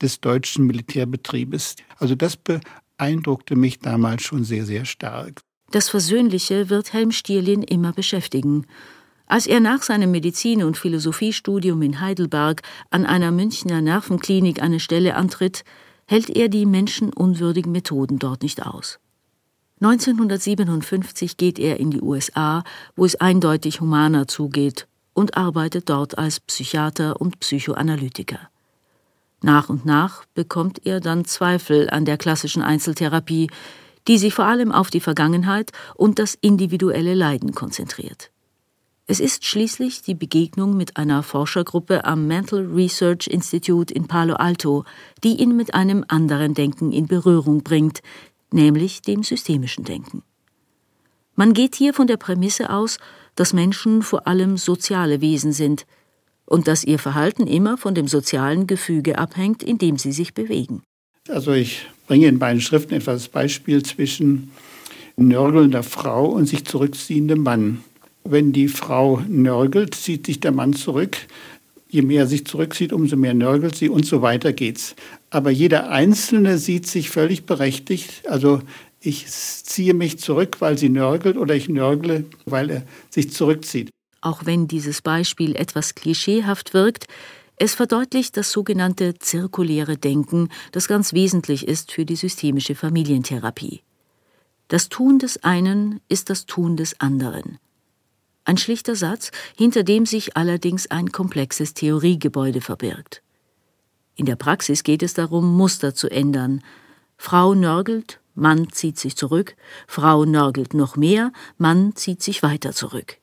des 0.00 0.20
deutschen 0.20 0.66
Militärbetriebes. 0.68 1.74
Also 1.98 2.14
das 2.14 2.36
beeindruckte 2.36 3.56
mich 3.56 3.80
damals 3.80 4.22
schon 4.22 4.44
sehr, 4.44 4.64
sehr 4.64 4.84
stark. 4.84 5.40
Das 5.72 5.88
Versöhnliche 5.88 6.70
wird 6.70 6.92
Helm 6.92 7.10
Stierlin 7.10 7.64
immer 7.64 7.92
beschäftigen. 7.92 8.64
Als 9.26 9.48
er 9.48 9.58
nach 9.58 9.82
seinem 9.82 10.12
Medizin- 10.12 10.62
und 10.62 10.78
Philosophiestudium 10.78 11.82
in 11.82 12.00
Heidelberg 12.00 12.62
an 12.90 13.04
einer 13.04 13.32
Münchner 13.32 13.80
Nervenklinik 13.80 14.62
eine 14.62 14.78
Stelle 14.78 15.16
antritt, 15.16 15.64
hält 16.06 16.30
er 16.30 16.48
die 16.48 16.66
menschenunwürdigen 16.66 17.72
Methoden 17.72 18.20
dort 18.20 18.44
nicht 18.44 18.64
aus. 18.64 19.00
1957 19.80 21.36
geht 21.36 21.58
er 21.58 21.78
in 21.78 21.90
die 21.90 22.00
USA, 22.00 22.64
wo 22.94 23.04
es 23.04 23.16
eindeutig 23.16 23.80
humaner 23.80 24.26
zugeht, 24.26 24.86
und 25.12 25.36
arbeitet 25.36 25.88
dort 25.88 26.16
als 26.16 26.40
Psychiater 26.40 27.20
und 27.20 27.40
Psychoanalytiker. 27.40 28.38
Nach 29.42 29.68
und 29.68 29.84
nach 29.84 30.24
bekommt 30.34 30.86
er 30.86 31.00
dann 31.00 31.24
Zweifel 31.24 31.90
an 31.90 32.04
der 32.04 32.16
klassischen 32.16 32.62
Einzeltherapie, 32.62 33.50
die 34.08 34.18
sich 34.18 34.34
vor 34.34 34.46
allem 34.46 34.72
auf 34.72 34.90
die 34.90 35.00
Vergangenheit 35.00 35.72
und 35.94 36.18
das 36.18 36.34
individuelle 36.34 37.14
Leiden 37.14 37.54
konzentriert. 37.54 38.30
Es 39.06 39.20
ist 39.20 39.44
schließlich 39.44 40.02
die 40.02 40.14
Begegnung 40.14 40.76
mit 40.76 40.96
einer 40.96 41.22
Forschergruppe 41.22 42.04
am 42.04 42.26
Mental 42.26 42.66
Research 42.66 43.28
Institute 43.28 43.92
in 43.94 44.08
Palo 44.08 44.34
Alto, 44.34 44.84
die 45.22 45.40
ihn 45.40 45.54
mit 45.54 45.74
einem 45.74 46.04
anderen 46.08 46.54
Denken 46.54 46.92
in 46.92 47.06
Berührung 47.06 47.62
bringt, 47.62 48.02
nämlich 48.52 49.02
dem 49.02 49.22
systemischen 49.22 49.84
Denken. 49.84 50.22
Man 51.34 51.52
geht 51.52 51.74
hier 51.74 51.92
von 51.92 52.06
der 52.06 52.16
Prämisse 52.16 52.70
aus, 52.70 52.98
dass 53.34 53.52
Menschen 53.52 54.02
vor 54.02 54.26
allem 54.26 54.56
soziale 54.56 55.20
Wesen 55.20 55.52
sind, 55.52 55.86
und 56.46 56.68
dass 56.68 56.84
ihr 56.84 56.98
Verhalten 56.98 57.46
immer 57.46 57.76
von 57.76 57.94
dem 57.94 58.08
sozialen 58.08 58.66
Gefüge 58.66 59.18
abhängt, 59.18 59.62
in 59.62 59.78
dem 59.78 59.98
sie 59.98 60.12
sich 60.12 60.32
bewegen. 60.32 60.82
Also 61.28 61.52
ich 61.52 61.86
bringe 62.06 62.28
in 62.28 62.38
beiden 62.38 62.60
Schriften 62.60 62.94
etwas 62.94 63.28
Beispiel 63.28 63.82
zwischen 63.82 64.52
nörgelnder 65.16 65.82
Frau 65.82 66.26
und 66.26 66.46
sich 66.46 66.64
zurückziehendem 66.64 67.42
Mann. 67.42 67.80
Wenn 68.22 68.52
die 68.52 68.68
Frau 68.68 69.22
nörgelt, 69.28 69.94
zieht 69.94 70.26
sich 70.26 70.40
der 70.40 70.52
Mann 70.52 70.72
zurück. 70.72 71.16
Je 71.88 72.02
mehr 72.02 72.22
er 72.22 72.26
sich 72.26 72.44
zurückzieht, 72.44 72.92
umso 72.92 73.16
mehr 73.16 73.34
nörgelt 73.34 73.76
sie 73.76 73.88
und 73.88 74.06
so 74.06 74.22
weiter 74.22 74.52
geht's. 74.52 74.94
Aber 75.36 75.50
jeder 75.50 75.90
Einzelne 75.90 76.56
sieht 76.56 76.86
sich 76.86 77.10
völlig 77.10 77.44
berechtigt. 77.44 78.26
Also 78.26 78.62
ich 79.00 79.26
ziehe 79.28 79.92
mich 79.92 80.18
zurück, 80.18 80.62
weil 80.62 80.78
sie 80.78 80.88
nörgelt 80.88 81.36
oder 81.36 81.54
ich 81.54 81.68
nörgle, 81.68 82.24
weil 82.46 82.70
er 82.70 82.82
sich 83.10 83.34
zurückzieht. 83.34 83.90
Auch 84.22 84.46
wenn 84.46 84.66
dieses 84.66 85.02
Beispiel 85.02 85.54
etwas 85.54 85.94
klischeehaft 85.94 86.72
wirkt, 86.72 87.04
es 87.56 87.74
verdeutlicht 87.74 88.38
das 88.38 88.50
sogenannte 88.50 89.18
zirkuläre 89.18 89.98
Denken, 89.98 90.48
das 90.72 90.88
ganz 90.88 91.12
wesentlich 91.12 91.68
ist 91.68 91.92
für 91.92 92.06
die 92.06 92.16
systemische 92.16 92.74
Familientherapie. 92.74 93.82
Das 94.68 94.88
Tun 94.88 95.18
des 95.18 95.44
einen 95.44 96.00
ist 96.08 96.30
das 96.30 96.46
Tun 96.46 96.78
des 96.78 96.98
anderen. 96.98 97.58
Ein 98.46 98.56
schlichter 98.56 98.96
Satz, 98.96 99.32
hinter 99.54 99.82
dem 99.82 100.06
sich 100.06 100.34
allerdings 100.34 100.90
ein 100.90 101.12
komplexes 101.12 101.74
Theoriegebäude 101.74 102.62
verbirgt. 102.62 103.20
In 104.16 104.24
der 104.24 104.36
Praxis 104.36 104.82
geht 104.82 105.02
es 105.02 105.12
darum, 105.12 105.56
Muster 105.56 105.94
zu 105.94 106.08
ändern. 106.08 106.62
Frau 107.18 107.54
nörgelt, 107.54 108.18
Mann 108.34 108.70
zieht 108.72 108.98
sich 108.98 109.14
zurück, 109.14 109.56
Frau 109.86 110.24
nörgelt 110.24 110.72
noch 110.72 110.96
mehr, 110.96 111.32
Mann 111.58 111.94
zieht 111.94 112.22
sich 112.22 112.42
weiter 112.42 112.72
zurück. 112.72 113.18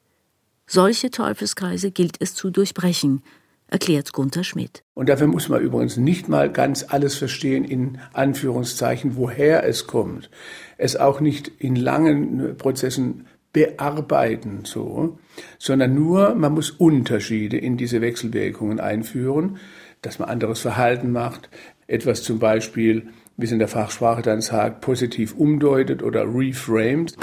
Solche 0.67 1.09
Teufelskreise 1.09 1.91
gilt 1.91 2.17
es 2.19 2.35
zu 2.35 2.51
durchbrechen, 2.51 3.23
erklärt 3.67 4.13
Gunther 4.13 4.43
Schmidt. 4.43 4.83
Und 4.93 5.09
dafür 5.09 5.27
muss 5.27 5.49
man 5.49 5.61
übrigens 5.61 5.97
nicht 5.97 6.29
mal 6.29 6.51
ganz 6.51 6.85
alles 6.87 7.15
verstehen, 7.15 7.65
in 7.65 7.97
Anführungszeichen, 8.13 9.15
woher 9.15 9.65
es 9.67 9.87
kommt. 9.87 10.29
Es 10.77 10.95
auch 10.95 11.19
nicht 11.19 11.47
in 11.47 11.75
langen 11.75 12.55
Prozessen 12.57 13.25
bearbeiten, 13.51 14.61
so, 14.63 15.17
sondern 15.57 15.95
nur, 15.95 16.35
man 16.35 16.53
muss 16.53 16.71
Unterschiede 16.71 17.57
in 17.57 17.77
diese 17.77 18.01
Wechselwirkungen 18.01 18.79
einführen, 18.79 19.57
dass 20.03 20.19
man 20.19 20.29
anderes 20.29 20.59
Verhalten 20.59 21.11
macht, 21.11 21.49
etwas 21.87 22.21
zum 22.23 22.39
Beispiel, 22.39 23.07
wie 23.37 23.45
es 23.45 23.51
in 23.51 23.59
der 23.59 23.67
Fachsprache 23.67 24.21
dann 24.21 24.41
sagt, 24.41 24.81
positiv 24.81 25.33
umdeutet 25.35 26.03
oder 26.03 26.23
reframed. 26.23 27.15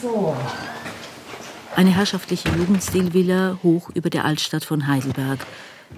So. 0.00 0.34
Eine 1.76 1.90
herrschaftliche 1.90 2.48
Jugendstilvilla 2.50 3.58
hoch 3.62 3.90
über 3.94 4.08
der 4.08 4.24
Altstadt 4.24 4.64
von 4.64 4.86
Heidelberg. 4.86 5.40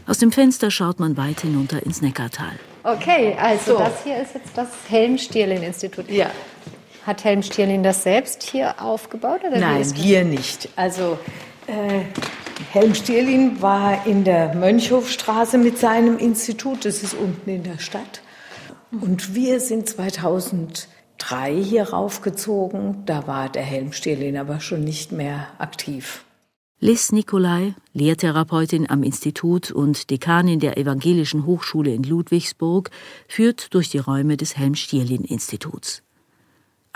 Aus 0.06 0.18
dem 0.18 0.32
Fenster 0.32 0.70
schaut 0.70 1.00
man 1.00 1.16
weit 1.16 1.40
hinunter 1.40 1.84
ins 1.84 2.02
Neckartal. 2.02 2.52
Okay, 2.82 3.36
also 3.38 3.72
so. 3.72 3.78
das 3.78 4.04
hier 4.04 4.20
ist 4.20 4.34
jetzt 4.34 4.50
das 4.56 4.68
Helm-Stierlin-Institut. 4.88 6.10
Ja. 6.10 6.30
Hat 7.06 7.22
Helm 7.22 7.42
Stierlin 7.42 7.84
das 7.84 8.02
selbst 8.02 8.42
hier 8.42 8.82
aufgebaut? 8.82 9.40
Oder 9.46 9.60
Nein, 9.60 9.84
hier 9.94 10.24
nicht. 10.24 10.68
Also 10.74 11.18
Äh, 11.66 12.04
Helm 12.72 12.94
Stierlin 12.94 13.60
war 13.60 14.06
in 14.06 14.24
der 14.24 14.54
Mönchhofstraße 14.54 15.58
mit 15.58 15.78
seinem 15.78 16.18
Institut, 16.18 16.84
das 16.84 17.02
ist 17.02 17.14
unten 17.14 17.50
in 17.50 17.64
der 17.64 17.78
Stadt. 17.78 18.22
Und 18.90 19.34
wir 19.34 19.60
sind 19.60 19.88
2003 19.88 20.88
hier 21.62 21.90
raufgezogen, 21.90 23.02
da 23.04 23.26
war 23.26 23.48
der 23.48 23.62
Helm 23.62 23.92
Stierlin 23.92 24.36
aber 24.36 24.60
schon 24.60 24.84
nicht 24.84 25.12
mehr 25.12 25.48
aktiv. 25.58 26.24
Liz 26.78 27.10
Nicolai, 27.10 27.74
Lehrtherapeutin 27.94 28.88
am 28.90 29.02
Institut 29.02 29.70
und 29.70 30.10
Dekanin 30.10 30.60
der 30.60 30.76
Evangelischen 30.76 31.46
Hochschule 31.46 31.94
in 31.94 32.02
Ludwigsburg, 32.02 32.90
führt 33.28 33.72
durch 33.72 33.88
die 33.88 33.98
Räume 33.98 34.36
des 34.36 34.58
Helm-Stierlin-Instituts. 34.58 36.02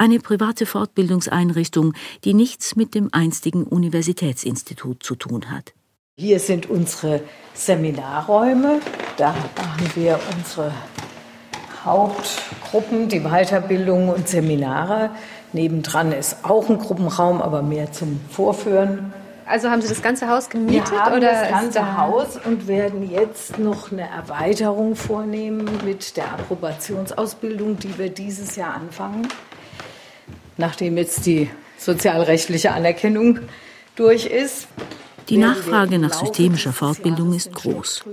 Eine 0.00 0.19
private 0.19 0.64
Fortbildungseinrichtung, 0.64 1.92
die 2.25 2.33
nichts 2.33 2.75
mit 2.75 2.95
dem 2.95 3.11
einstigen 3.12 3.64
Universitätsinstitut 3.64 5.02
zu 5.02 5.14
tun 5.14 5.50
hat. 5.50 5.75
Hier 6.16 6.40
sind 6.40 6.71
unsere 6.71 7.21
Seminarräume. 7.52 8.80
Da 9.19 9.35
machen 9.59 9.90
wir 9.97 10.19
unsere 10.35 10.73
Hauptgruppen, 11.85 13.11
die 13.11 13.21
Weiterbildung 13.21 14.09
und 14.09 14.26
Seminare. 14.26 15.11
Nebendran 15.52 16.12
ist 16.12 16.47
auch 16.47 16.71
ein 16.71 16.78
Gruppenraum, 16.78 17.42
aber 17.42 17.61
mehr 17.61 17.92
zum 17.92 18.23
Vorführen. 18.30 19.12
Also 19.45 19.69
haben 19.69 19.83
Sie 19.83 19.88
das 19.88 20.00
ganze 20.00 20.28
Haus 20.28 20.49
gemietet? 20.49 20.92
Wir 20.92 21.04
haben 21.04 21.16
oder 21.19 21.30
das 21.30 21.50
ganze 21.50 21.80
da 21.80 21.99
Haus 21.99 22.38
und 22.42 22.69
werden 22.69 23.11
jetzt 23.11 23.59
noch 23.59 23.92
eine 23.92 24.09
Erweiterung 24.09 24.97
vornehmen 24.97 25.69
mit 25.85 26.16
der 26.16 26.33
Approbationsausbildung, 26.33 27.78
die 27.78 27.99
wir 27.99 28.09
dieses 28.09 28.57
Jahr 28.57 28.75
anfangen, 28.75 29.28
nachdem 30.61 30.97
jetzt 30.97 31.26
die 31.26 31.50
sozialrechtliche 31.76 32.71
Anerkennung 32.71 33.40
durch 33.97 34.26
ist. 34.26 34.69
Die 35.29 35.37
Nachfrage 35.37 35.99
nach 35.99 36.12
systemischer 36.12 36.73
Fortbildung 36.73 37.35
ist 37.35 37.52
groß. 37.52 38.05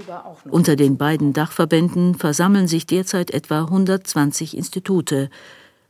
Unter 0.50 0.76
den 0.76 0.98
beiden 0.98 1.34
Dachverbänden 1.34 2.16
versammeln 2.16 2.68
sich 2.68 2.86
derzeit 2.86 3.32
etwa 3.32 3.62
120 3.62 4.58
Institute, 4.58 5.30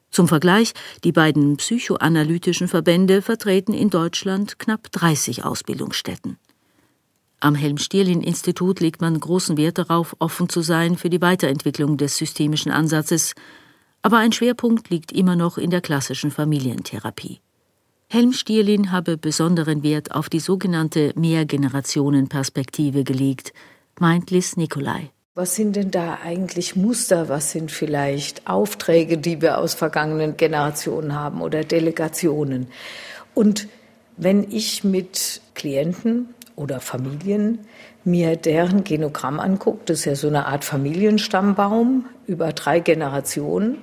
zum 0.10 0.28
Vergleich, 0.28 0.74
die 1.04 1.12
beiden 1.12 1.58
psychoanalytischen 1.58 2.68
Verbände 2.68 3.22
vertreten 3.22 3.74
in 3.74 3.90
Deutschland 3.90 4.58
knapp 4.58 4.92
30 4.92 5.44
Ausbildungsstätten. 5.44 6.38
Am 7.40 7.54
Helm-Stierlin-Institut 7.54 8.80
legt 8.80 9.00
man 9.00 9.20
großen 9.20 9.58
Wert 9.58 9.78
darauf, 9.78 10.16
offen 10.20 10.50
zu 10.50 10.62
sein 10.62 10.98
für 10.98 11.10
die 11.10 11.22
Weiterentwicklung 11.22 11.98
des 11.98 12.18
systemischen 12.18 12.72
Ansatzes, 12.72 13.36
aber 14.08 14.20
ein 14.20 14.32
Schwerpunkt 14.32 14.90
liegt 14.90 15.12
immer 15.12 15.36
noch 15.36 15.58
in 15.58 15.70
der 15.70 15.82
klassischen 15.82 16.32
Familientherapie. 16.32 17.42
Helm 18.08 18.32
Stierlin 18.32 18.94
habe 18.94 19.18
besonderen 19.18 19.84
Wert 19.84 20.16
auf 20.16 20.30
die 20.30 20.40
sogenannte 20.40 21.12
Mehrgenerationenperspektive 21.18 23.04
gelegt, 23.04 23.52
meint 24.00 24.32
Liz 24.32 24.56
Nikolai. 24.56 25.12
Was 25.36 25.56
sind 25.56 25.76
denn 25.76 25.92
da 25.92 26.20
eigentlich 26.24 26.78
Muster? 26.78 27.28
Was 27.28 27.52
sind 27.52 27.70
vielleicht 27.70 28.48
Aufträge, 28.48 29.18
die 29.18 29.42
wir 29.42 29.58
aus 29.58 29.74
vergangenen 29.74 30.38
Generationen 30.38 31.14
haben 31.14 31.42
oder 31.42 31.66
Delegationen? 31.66 32.68
Und 33.34 33.68
wenn 34.16 34.50
ich 34.50 34.86
mit 34.86 35.42
Klienten 35.54 36.30
oder 36.56 36.80
Familien 36.80 37.60
mir 38.08 38.36
deren 38.36 38.84
Genogramm 38.84 39.40
angucke, 39.40 39.82
das 39.86 40.00
ist 40.00 40.06
ja 40.06 40.16
so 40.16 40.28
eine 40.28 40.48
Art 40.48 40.66
Familienstammbaum 40.66 42.06
über 42.26 42.54
drei 42.54 42.80
Generationen, 42.80 43.80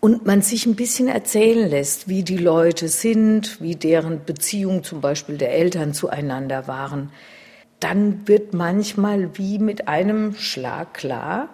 und 0.00 0.24
man 0.24 0.40
sich 0.40 0.64
ein 0.64 0.76
bisschen 0.76 1.08
erzählen 1.08 1.68
lässt, 1.68 2.08
wie 2.08 2.22
die 2.22 2.38
Leute 2.38 2.88
sind, 2.88 3.60
wie 3.60 3.76
deren 3.76 4.24
Beziehung 4.24 4.82
zum 4.82 5.02
Beispiel 5.02 5.36
der 5.36 5.52
Eltern 5.52 5.92
zueinander 5.92 6.66
waren, 6.66 7.10
dann 7.80 8.26
wird 8.26 8.54
manchmal 8.54 9.36
wie 9.36 9.58
mit 9.58 9.88
einem 9.88 10.34
Schlag 10.34 10.94
klar, 10.94 11.50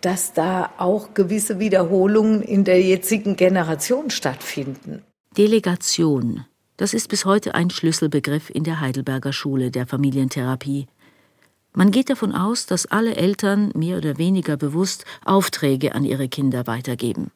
dass 0.00 0.32
da 0.32 0.70
auch 0.78 1.14
gewisse 1.14 1.58
Wiederholungen 1.58 2.42
in 2.42 2.64
der 2.64 2.80
jetzigen 2.80 3.36
Generation 3.36 4.10
stattfinden. 4.10 5.02
Delegation, 5.36 6.46
das 6.76 6.94
ist 6.94 7.08
bis 7.08 7.24
heute 7.24 7.54
ein 7.54 7.70
Schlüsselbegriff 7.70 8.50
in 8.50 8.64
der 8.64 8.80
Heidelberger 8.80 9.32
Schule 9.32 9.70
der 9.70 9.86
Familientherapie. 9.86 10.86
Man 11.72 11.92
geht 11.92 12.10
davon 12.10 12.34
aus, 12.34 12.66
dass 12.66 12.86
alle 12.86 13.14
Eltern 13.14 13.70
mehr 13.74 13.98
oder 13.98 14.18
weniger 14.18 14.56
bewusst 14.56 15.04
Aufträge 15.24 15.94
an 15.94 16.04
ihre 16.04 16.28
Kinder 16.28 16.66
weitergeben. 16.66 17.30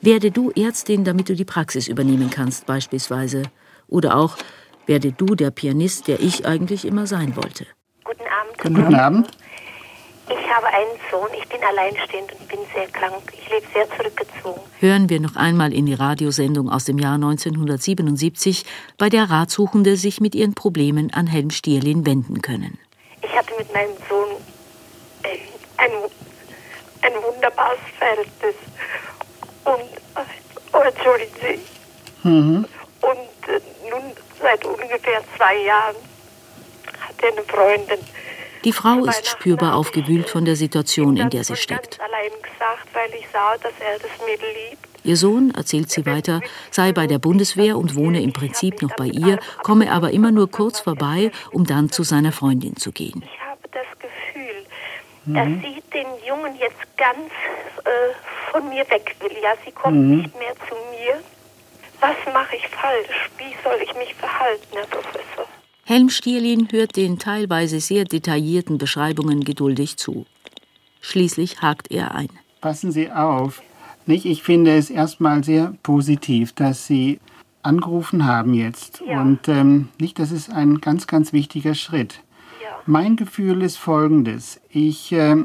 Werde 0.00 0.30
du 0.30 0.50
Ärztin, 0.50 1.04
damit 1.04 1.28
du 1.28 1.34
die 1.34 1.44
Praxis 1.44 1.88
übernehmen 1.88 2.30
kannst, 2.30 2.66
beispielsweise. 2.66 3.42
Oder 3.88 4.16
auch 4.16 4.36
werde 4.86 5.12
du 5.12 5.34
der 5.34 5.50
Pianist, 5.50 6.06
der 6.08 6.20
ich 6.20 6.46
eigentlich 6.46 6.84
immer 6.84 7.06
sein 7.06 7.34
wollte. 7.36 7.66
Guten 8.04 8.22
Abend. 8.22 8.58
Guten 8.58 8.94
Abend. 8.94 9.30
Ich 10.30 10.54
habe 10.54 10.66
einen 10.66 11.00
Sohn, 11.10 11.28
ich 11.36 11.48
bin 11.48 11.60
alleinstehend 11.62 12.32
und 12.38 12.48
bin 12.48 12.58
sehr 12.74 12.86
krank. 12.88 13.32
Ich 13.32 13.48
lebe 13.50 13.66
sehr 13.72 13.88
zurückgezogen. 13.96 14.60
Hören 14.78 15.08
wir 15.08 15.20
noch 15.20 15.36
einmal 15.36 15.72
in 15.72 15.86
die 15.86 15.94
Radiosendung 15.94 16.70
aus 16.70 16.84
dem 16.84 16.98
Jahr 16.98 17.14
1977, 17.14 18.64
bei 18.98 19.08
der 19.08 19.30
Ratsuchende 19.30 19.96
sich 19.96 20.20
mit 20.20 20.34
ihren 20.34 20.54
Problemen 20.54 21.12
an 21.12 21.26
Helm 21.26 21.50
Stierlin 21.50 22.06
wenden 22.06 22.42
können. 22.42 22.78
Ich 23.28 23.36
hatte 23.36 23.54
mit 23.56 23.72
meinem 23.72 23.96
Sohn 24.08 24.28
äh, 25.22 25.38
ein, 25.76 25.90
ein 27.02 27.22
wunderbares 27.22 27.78
Verhältnis. 27.98 28.54
Und, 29.64 29.80
äh, 30.16 30.72
oh, 30.72 30.78
entschuldigen 30.78 31.34
Sie. 31.40 32.28
Mhm. 32.28 32.66
Und 33.02 33.48
äh, 33.48 33.60
nun 33.90 34.12
seit 34.40 34.64
ungefähr 34.64 35.22
zwei 35.36 35.56
Jahren 35.56 35.96
hat 37.00 37.22
er 37.22 37.32
eine 37.32 37.42
Freundin. 37.42 37.98
Die 38.64 38.72
Frau 38.72 39.04
ist 39.04 39.26
spürbar 39.26 39.76
aufgewühlt 39.76 40.28
von 40.28 40.44
der 40.44 40.56
Situation, 40.56 41.16
in 41.16 41.30
der 41.30 41.44
sie 41.44 41.56
steckt. 41.56 41.98
Ihr 45.04 45.16
Sohn, 45.16 45.52
erzählt 45.54 45.90
sie 45.90 46.04
weiter, 46.06 46.40
sei 46.70 46.92
bei 46.92 47.06
der 47.06 47.18
Bundeswehr 47.18 47.78
und 47.78 47.94
wohne 47.94 48.22
im 48.22 48.32
Prinzip 48.32 48.82
noch 48.82 48.94
bei 48.96 49.06
ihr, 49.06 49.38
komme 49.62 49.90
aber 49.92 50.10
immer 50.10 50.32
nur 50.32 50.50
kurz 50.50 50.80
vorbei, 50.80 51.30
um 51.52 51.64
dann 51.64 51.90
zu 51.90 52.02
seiner 52.02 52.32
Freundin 52.32 52.76
zu 52.76 52.92
gehen. 52.92 53.22
Ich 53.24 53.40
habe 53.40 53.62
das 53.72 53.86
Gefühl, 53.98 54.64
mhm. 55.26 55.62
sieht 55.62 55.94
den 55.94 56.06
Jungen 56.26 56.56
jetzt 56.58 56.96
ganz 56.96 57.30
äh, 57.84 58.50
von 58.50 58.68
mir 58.68 58.88
weg 58.90 59.14
will. 59.20 59.36
Ja, 59.42 59.54
sie 59.64 59.72
kommt 59.72 59.96
mhm. 59.96 60.16
nicht 60.18 60.38
mehr 60.38 60.54
zu 60.68 60.74
mir. 60.90 61.22
Was 62.00 62.16
mache 62.32 62.56
ich 62.56 62.68
falsch? 62.68 63.30
Wie 63.38 63.54
soll 63.64 63.78
ich 63.82 63.94
mich 63.96 64.14
verhalten, 64.14 64.66
Herr 64.72 64.86
Professor? 64.86 65.46
Helm 65.84 66.10
Stierlin 66.10 66.68
hört 66.70 66.96
den 66.96 67.18
teilweise 67.18 67.80
sehr 67.80 68.04
detaillierten 68.04 68.78
Beschreibungen 68.78 69.42
geduldig 69.42 69.96
zu. 69.96 70.26
Schließlich 71.00 71.62
hakt 71.62 71.90
er 71.90 72.14
ein. 72.14 72.28
Passen 72.60 72.92
Sie 72.92 73.10
auf. 73.10 73.62
Nicht? 74.08 74.24
Ich 74.24 74.42
finde 74.42 74.74
es 74.74 74.88
erstmal 74.88 75.44
sehr 75.44 75.74
positiv, 75.82 76.52
dass 76.54 76.86
Sie 76.86 77.20
angerufen 77.62 78.24
haben 78.24 78.54
jetzt. 78.54 79.02
Ja. 79.06 79.20
Und 79.20 79.48
ähm, 79.48 79.88
nicht, 80.00 80.18
das 80.18 80.32
ist 80.32 80.50
ein 80.50 80.80
ganz, 80.80 81.06
ganz 81.06 81.34
wichtiger 81.34 81.74
Schritt. 81.74 82.22
Ja. 82.62 82.70
Mein 82.86 83.16
Gefühl 83.16 83.60
ist 83.62 83.76
folgendes. 83.76 84.62
Ich 84.70 85.12
äh, 85.12 85.36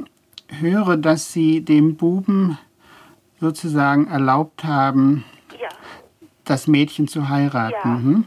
höre, 0.47 0.95
dass 0.95 1.33
Sie 1.33 1.59
dem 1.59 1.97
Buben 1.97 2.57
sozusagen 3.41 4.07
erlaubt 4.07 4.63
haben, 4.63 5.25
das 6.45 6.67
Mädchen 6.67 7.09
zu 7.09 7.27
heiraten. 7.27 7.75
Ja. 7.83 7.95
Mhm. 7.95 8.23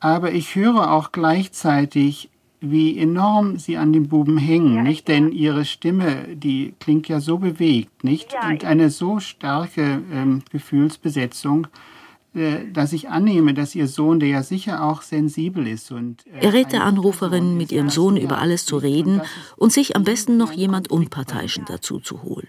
Aber 0.00 0.32
ich 0.32 0.54
höre 0.54 0.90
auch 0.92 1.12
gleichzeitig, 1.12 2.28
wie 2.60 2.98
enorm 2.98 3.58
sie 3.58 3.76
an 3.76 3.92
dem 3.92 4.08
Buben 4.08 4.38
hängen, 4.38 4.76
ja, 4.76 4.82
nicht? 4.82 5.08
Denn 5.08 5.32
ihre 5.32 5.64
Stimme, 5.64 6.28
die 6.34 6.74
klingt 6.80 7.08
ja 7.08 7.20
so 7.20 7.38
bewegt, 7.38 8.04
nicht? 8.04 8.32
Ja, 8.32 8.48
Und 8.48 8.64
eine 8.64 8.90
so 8.90 9.20
starke 9.20 10.02
ähm, 10.12 10.42
Gefühlsbesetzung, 10.50 11.66
äh, 12.34 12.70
dass 12.72 12.92
ich 12.92 13.08
annehme, 13.08 13.54
dass 13.54 13.74
ihr 13.74 13.88
Sohn, 13.88 14.20
der 14.20 14.28
ja 14.28 14.42
sicher 14.42 14.82
auch 14.82 15.02
sensibel 15.02 15.66
ist 15.66 15.90
und 15.92 16.26
äh, 16.26 16.46
er 16.46 16.52
rät 16.52 16.72
der 16.72 16.84
Anruferin, 16.84 17.56
mit 17.56 17.72
ihrem 17.72 17.90
Sohn 17.90 18.16
über 18.16 18.38
alles 18.38 18.64
zu 18.64 18.76
reden 18.76 19.22
und 19.56 19.72
sich 19.72 19.96
am 19.96 20.04
besten 20.04 20.36
noch 20.36 20.52
jemand 20.52 20.90
Unparteiischen 20.90 21.64
dazu 21.66 21.98
zu 22.00 22.22
holen 22.22 22.48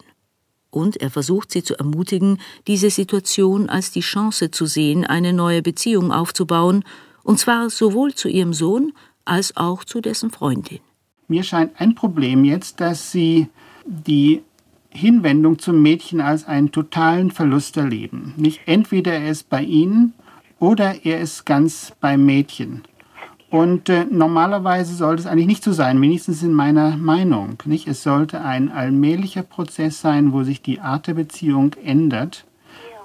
und 0.70 0.98
er 0.98 1.10
versucht 1.10 1.52
sie 1.52 1.64
zu 1.64 1.78
ermutigen, 1.78 2.40
diese 2.68 2.90
Situation 2.90 3.70
als 3.70 3.92
die 3.92 4.02
Chance 4.02 4.52
zu 4.52 4.66
sehen, 4.66 5.06
eine 5.06 5.34
neue 5.34 5.62
Beziehung 5.62 6.12
aufzubauen, 6.12 6.84
und 7.24 7.40
zwar 7.40 7.70
sowohl 7.70 8.14
zu 8.14 8.30
ihrem 8.30 8.54
Sohn 8.54 8.94
als 9.28 9.56
auch 9.58 9.84
zu 9.84 10.02
dessen 10.02 10.32
Freundin. 10.32 10.80
Mir 11.28 11.44
scheint 11.44 11.80
ein 11.80 11.96
Problem 11.96 12.46
jetzt, 12.46 12.80
dass 12.80 13.12
sie 13.12 13.48
die 13.86 14.42
Hinwendung 14.90 15.60
zum 15.60 15.82
Mädchen 15.82 16.22
als 16.22 16.48
einen 16.48 16.72
totalen 16.72 17.32
Verlust 17.32 17.78
erleben. 17.78 18.34
Nicht 18.38 18.62
entweder 18.66 19.14
er 19.14 19.30
ist 19.30 19.50
bei 19.50 19.62
ihnen 19.64 20.14
oder 20.60 21.06
er 21.06 21.20
ist 21.20 21.46
ganz 21.46 21.94
beim 22.00 22.26
Mädchen. 22.26 22.84
Und 23.50 23.88
äh, 23.88 24.06
normalerweise 24.06 24.94
sollte 24.94 25.22
es 25.22 25.28
eigentlich 25.28 25.48
nicht 25.48 25.64
so 25.64 25.72
sein, 25.72 26.02
wenigstens 26.02 26.44
in 26.44 26.52
meiner 26.52 26.98
Meinung. 26.98 27.62
Nicht? 27.66 27.88
Es 27.88 28.04
sollte 28.04 28.42
ein 28.42 28.70
allmählicher 28.70 29.44
Prozess 29.44 30.02
sein, 30.02 30.34
wo 30.34 30.44
sich 30.44 30.62
die 30.62 30.82
Art 30.82 31.08
der 31.08 31.14
Beziehung 31.14 31.74
ändert, 31.84 32.46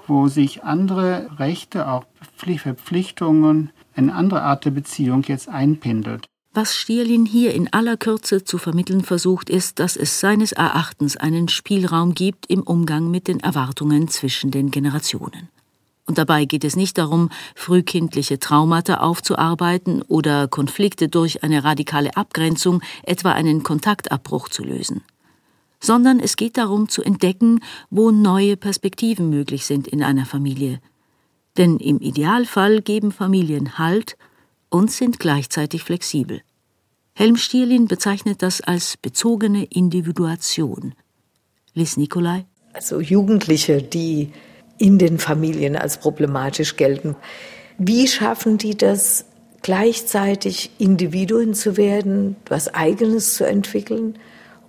wo 0.05 0.27
sich 0.27 0.63
andere 0.63 1.29
Rechte, 1.39 1.87
auch 1.87 2.05
Verpflichtungen 2.35 3.69
eine 3.95 4.13
andere 4.13 4.41
Art 4.41 4.65
der 4.65 4.71
Beziehung 4.71 5.23
jetzt 5.23 5.49
einpendelt. 5.49 6.25
Was 6.55 6.75
Stierlin 6.75 7.25
hier 7.25 7.55
in 7.55 7.73
aller 7.73 7.97
Kürze 7.97 8.43
zu 8.43 8.59
vermitteln 8.59 9.03
versucht, 9.03 9.49
ist, 9.49 9.79
dass 9.79 9.95
es 9.95 10.19
seines 10.19 10.51
Erachtens 10.51 11.17
einen 11.17 11.47
Spielraum 11.47 12.13
gibt 12.13 12.45
im 12.45 12.61
Umgang 12.61 13.09
mit 13.09 13.27
den 13.27 13.39
Erwartungen 13.39 14.07
zwischen 14.07 14.51
den 14.51 14.69
Generationen. 14.69 15.49
Und 16.05 16.17
dabei 16.17 16.45
geht 16.45 16.63
es 16.63 16.75
nicht 16.75 16.97
darum, 16.97 17.29
frühkindliche 17.55 18.37
Traumata 18.37 18.97
aufzuarbeiten 18.97 20.01
oder 20.03 20.47
Konflikte 20.47 21.07
durch 21.07 21.43
eine 21.43 21.63
radikale 21.63 22.15
Abgrenzung, 22.15 22.81
etwa 23.03 23.31
einen 23.31 23.63
Kontaktabbruch 23.63 24.49
zu 24.49 24.63
lösen, 24.63 25.01
sondern 25.79 26.19
es 26.19 26.35
geht 26.35 26.57
darum 26.57 26.87
zu 26.87 27.01
entdecken, 27.01 27.61
wo 27.89 28.11
neue 28.11 28.57
Perspektiven 28.57 29.29
möglich 29.29 29.65
sind 29.65 29.87
in 29.87 30.03
einer 30.03 30.25
Familie. 30.25 30.81
Denn 31.57 31.77
im 31.77 31.99
Idealfall 31.99 32.81
geben 32.81 33.11
Familien 33.11 33.77
Halt 33.77 34.17
und 34.69 34.91
sind 34.91 35.19
gleichzeitig 35.19 35.83
flexibel. 35.83 36.41
Helm 37.13 37.37
Stierlin 37.37 37.87
bezeichnet 37.87 38.41
das 38.41 38.61
als 38.61 38.97
bezogene 38.97 39.65
Individuation. 39.65 40.95
Liz 41.75 41.95
Nikolai? 41.95 42.45
Also 42.73 42.99
Jugendliche, 42.99 43.83
die 43.83 44.31
in 44.79 44.97
den 44.97 45.19
Familien 45.19 45.75
als 45.75 45.99
problematisch 45.99 46.75
gelten. 46.75 47.15
Wie 47.77 48.07
schaffen 48.07 48.57
die 48.57 48.75
das, 48.75 49.25
gleichzeitig 49.61 50.71
Individuen 50.77 51.53
zu 51.53 51.77
werden, 51.77 52.35
was 52.47 52.73
Eigenes 52.73 53.35
zu 53.35 53.47
entwickeln, 53.47 54.19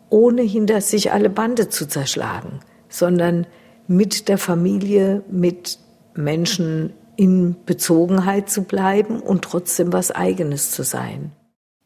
ohne 0.09 0.43
hinter 0.43 0.81
sich 0.81 1.13
alle 1.13 1.31
Bande 1.31 1.69
zu 1.69 1.87
zerschlagen, 1.87 2.61
sondern 2.89 3.47
mit 3.89 4.29
der 4.29 4.39
Familie, 4.39 5.25
mit 5.31 5.79
Menschen 6.15 6.93
in 7.17 7.57
Bezogenheit 7.65 8.51
zu 8.51 8.63
bleiben 8.63 9.21
und 9.21 9.43
trotzdem 9.43 9.93
was 9.93 10.11
Eigenes 10.11 10.71
zu 10.71 10.83
sein. 10.83 11.33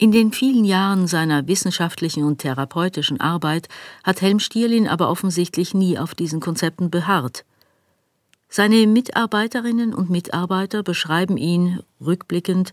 In 0.00 0.12
den 0.12 0.32
vielen 0.32 0.64
Jahren 0.64 1.08
seiner 1.08 1.48
wissenschaftlichen 1.48 2.22
und 2.22 2.38
therapeutischen 2.38 3.20
Arbeit 3.20 3.68
hat 4.04 4.22
Helm 4.22 4.38
Stierlin 4.38 4.86
aber 4.86 5.10
offensichtlich 5.10 5.74
nie 5.74 5.98
auf 5.98 6.14
diesen 6.14 6.38
Konzepten 6.38 6.88
beharrt. 6.88 7.44
Seine 8.48 8.86
Mitarbeiterinnen 8.86 9.92
und 9.92 10.08
Mitarbeiter 10.08 10.82
beschreiben 10.82 11.36
ihn, 11.36 11.80
rückblickend, 12.00 12.72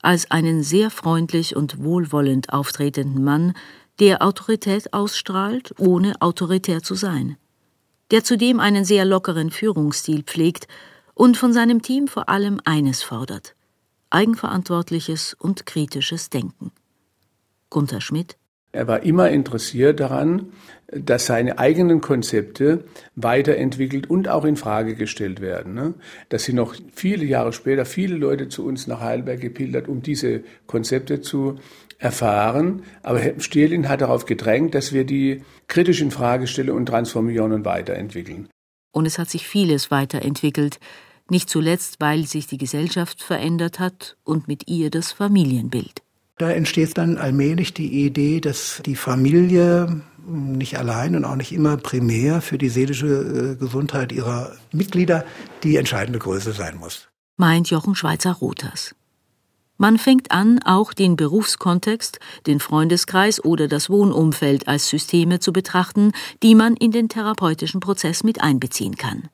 als 0.00 0.30
einen 0.30 0.62
sehr 0.62 0.90
freundlich 0.90 1.54
und 1.54 1.82
wohlwollend 1.82 2.52
auftretenden 2.52 3.22
Mann, 3.22 3.52
der 4.00 4.22
Autorität 4.22 4.92
ausstrahlt, 4.92 5.74
ohne 5.78 6.14
autoritär 6.20 6.82
zu 6.82 6.94
sein, 6.94 7.36
der 8.10 8.24
zudem 8.24 8.60
einen 8.60 8.84
sehr 8.84 9.04
lockeren 9.04 9.50
Führungsstil 9.50 10.22
pflegt 10.22 10.68
und 11.14 11.36
von 11.36 11.52
seinem 11.52 11.82
Team 11.82 12.08
vor 12.08 12.28
allem 12.28 12.60
eines 12.64 13.02
fordert 13.02 13.56
eigenverantwortliches 14.10 15.34
und 15.34 15.66
kritisches 15.66 16.30
Denken. 16.30 16.72
Gunther 17.70 18.00
Schmidt 18.00 18.36
er 18.76 18.86
war 18.86 19.02
immer 19.02 19.30
interessiert 19.30 20.00
daran, 20.00 20.52
dass 20.92 21.26
seine 21.26 21.58
eigenen 21.58 22.00
Konzepte 22.00 22.84
weiterentwickelt 23.16 24.08
und 24.08 24.28
auch 24.28 24.44
in 24.44 24.56
Frage 24.56 24.94
gestellt 24.94 25.40
werden. 25.40 25.74
Ne? 25.74 25.94
Dass 26.28 26.44
sie 26.44 26.52
noch 26.52 26.76
viele 26.92 27.24
Jahre 27.24 27.52
später 27.52 27.84
viele 27.84 28.16
Leute 28.16 28.48
zu 28.48 28.64
uns 28.64 28.86
nach 28.86 29.00
Heidelberg 29.00 29.40
gepilgert, 29.40 29.88
um 29.88 30.02
diese 30.02 30.42
Konzepte 30.66 31.22
zu 31.22 31.58
erfahren. 31.98 32.82
Aber 33.02 33.20
Stirlin 33.38 33.88
hat 33.88 34.02
darauf 34.02 34.26
gedrängt, 34.26 34.74
dass 34.74 34.92
wir 34.92 35.04
die 35.04 35.42
kritisch 35.66 36.02
in 36.02 36.10
Frage 36.10 36.46
stellen 36.46 36.70
und 36.70 36.86
transformieren 36.86 37.52
und 37.52 37.64
weiterentwickeln. 37.64 38.48
Und 38.92 39.06
es 39.06 39.18
hat 39.18 39.30
sich 39.30 39.48
vieles 39.48 39.90
weiterentwickelt, 39.90 40.78
nicht 41.28 41.50
zuletzt, 41.50 41.96
weil 41.98 42.26
sich 42.26 42.46
die 42.46 42.58
Gesellschaft 42.58 43.22
verändert 43.22 43.80
hat 43.80 44.16
und 44.22 44.46
mit 44.46 44.68
ihr 44.68 44.90
das 44.90 45.10
Familienbild. 45.10 46.05
Da 46.38 46.50
entsteht 46.50 46.98
dann 46.98 47.16
allmählich 47.16 47.72
die 47.72 48.04
Idee, 48.04 48.40
dass 48.40 48.82
die 48.84 48.96
Familie 48.96 50.02
nicht 50.26 50.78
allein 50.78 51.16
und 51.16 51.24
auch 51.24 51.36
nicht 51.36 51.52
immer 51.52 51.76
primär 51.76 52.42
für 52.42 52.58
die 52.58 52.68
seelische 52.68 53.06
äh, 53.06 53.56
Gesundheit 53.56 54.12
ihrer 54.12 54.52
Mitglieder 54.72 55.24
die 55.62 55.76
entscheidende 55.76 56.18
Größe 56.18 56.52
sein 56.52 56.76
muss. 56.76 57.08
Meint 57.36 57.70
Jochen 57.70 57.94
Schweizer 57.94 58.32
Rothers. 58.32 58.94
Man 59.78 59.98
fängt 59.98 60.30
an, 60.30 60.60
auch 60.64 60.94
den 60.94 61.16
Berufskontext, 61.16 62.18
den 62.46 62.60
Freundeskreis 62.60 63.44
oder 63.44 63.68
das 63.68 63.90
Wohnumfeld 63.90 64.68
als 64.68 64.88
Systeme 64.88 65.38
zu 65.38 65.52
betrachten, 65.52 66.12
die 66.42 66.54
man 66.54 66.76
in 66.76 66.92
den 66.92 67.08
therapeutischen 67.10 67.80
Prozess 67.80 68.24
mit 68.24 68.40
einbeziehen 68.40 68.96
kann. 68.96 69.28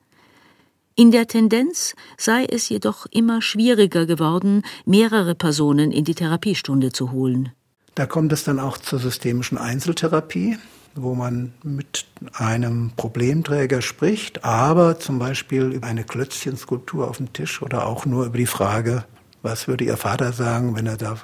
In 0.95 1.09
der 1.09 1.25
Tendenz 1.25 1.95
sei 2.17 2.45
es 2.45 2.69
jedoch 2.69 3.07
immer 3.09 3.41
schwieriger 3.41 4.05
geworden, 4.05 4.61
mehrere 4.85 5.33
Personen 5.33 5.91
in 5.91 6.03
die 6.03 6.13
Therapiestunde 6.13 6.91
zu 6.91 7.11
holen. 7.11 7.51
Da 7.95 8.05
kommt 8.05 8.31
es 8.31 8.43
dann 8.43 8.59
auch 8.59 8.77
zur 8.77 8.99
systemischen 8.99 9.57
Einzeltherapie, 9.57 10.57
wo 10.93 11.15
man 11.15 11.53
mit 11.63 12.05
einem 12.33 12.91
Problemträger 12.95 13.81
spricht, 13.81 14.43
aber 14.43 14.99
zum 14.99 15.17
Beispiel 15.17 15.71
über 15.71 15.87
eine 15.87 16.03
Klötzchenskulptur 16.03 17.07
auf 17.07 17.17
dem 17.17 17.33
Tisch 17.33 17.63
oder 17.63 17.87
auch 17.87 18.05
nur 18.05 18.25
über 18.25 18.37
die 18.37 18.45
Frage, 18.45 19.03
was 19.41 19.67
würde 19.67 19.85
Ihr 19.85 19.97
Vater 19.97 20.31
sagen, 20.31 20.75
wenn 20.75 20.85
er 20.85 20.97
da 20.97 21.17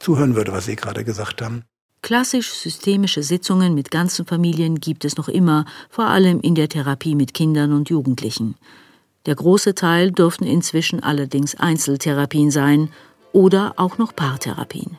zuhören 0.00 0.34
würde, 0.34 0.52
was 0.52 0.66
Sie 0.66 0.76
gerade 0.76 1.04
gesagt 1.04 1.40
haben. 1.40 1.62
Klassisch 2.02 2.52
systemische 2.52 3.22
Sitzungen 3.22 3.74
mit 3.74 3.90
ganzen 3.90 4.26
Familien 4.26 4.80
gibt 4.80 5.04
es 5.04 5.16
noch 5.16 5.28
immer, 5.28 5.64
vor 5.88 6.06
allem 6.06 6.40
in 6.40 6.54
der 6.54 6.68
Therapie 6.68 7.14
mit 7.14 7.32
Kindern 7.32 7.72
und 7.72 7.88
Jugendlichen. 7.88 8.56
Der 9.26 9.34
große 9.34 9.74
Teil 9.74 10.12
dürften 10.12 10.44
inzwischen 10.44 11.02
allerdings 11.02 11.54
Einzeltherapien 11.58 12.50
sein 12.50 12.92
oder 13.32 13.72
auch 13.78 13.96
noch 13.96 14.14
Paartherapien. 14.14 14.98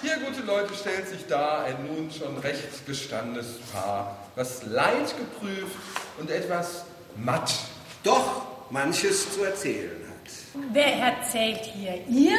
Hier, 0.00 0.16
gute 0.24 0.40
Leute, 0.46 0.72
stellt 0.72 1.06
sich 1.06 1.26
da 1.28 1.64
ein 1.64 1.76
nun 1.86 2.10
schon 2.10 2.38
recht 2.38 2.86
gestandenes 2.86 3.58
Paar, 3.72 4.16
was 4.36 4.64
leidgeprüft 4.64 5.76
und 6.18 6.30
etwas 6.30 6.86
matt, 7.16 7.54
doch 8.02 8.46
manches 8.70 9.34
zu 9.34 9.44
erzählen 9.44 10.02
hat. 10.08 10.62
Wer 10.72 10.94
erzählt 10.94 11.60
hier? 11.74 12.06
Ihr 12.08 12.38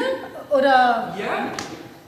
oder? 0.49 1.15
Ja. 1.19 1.51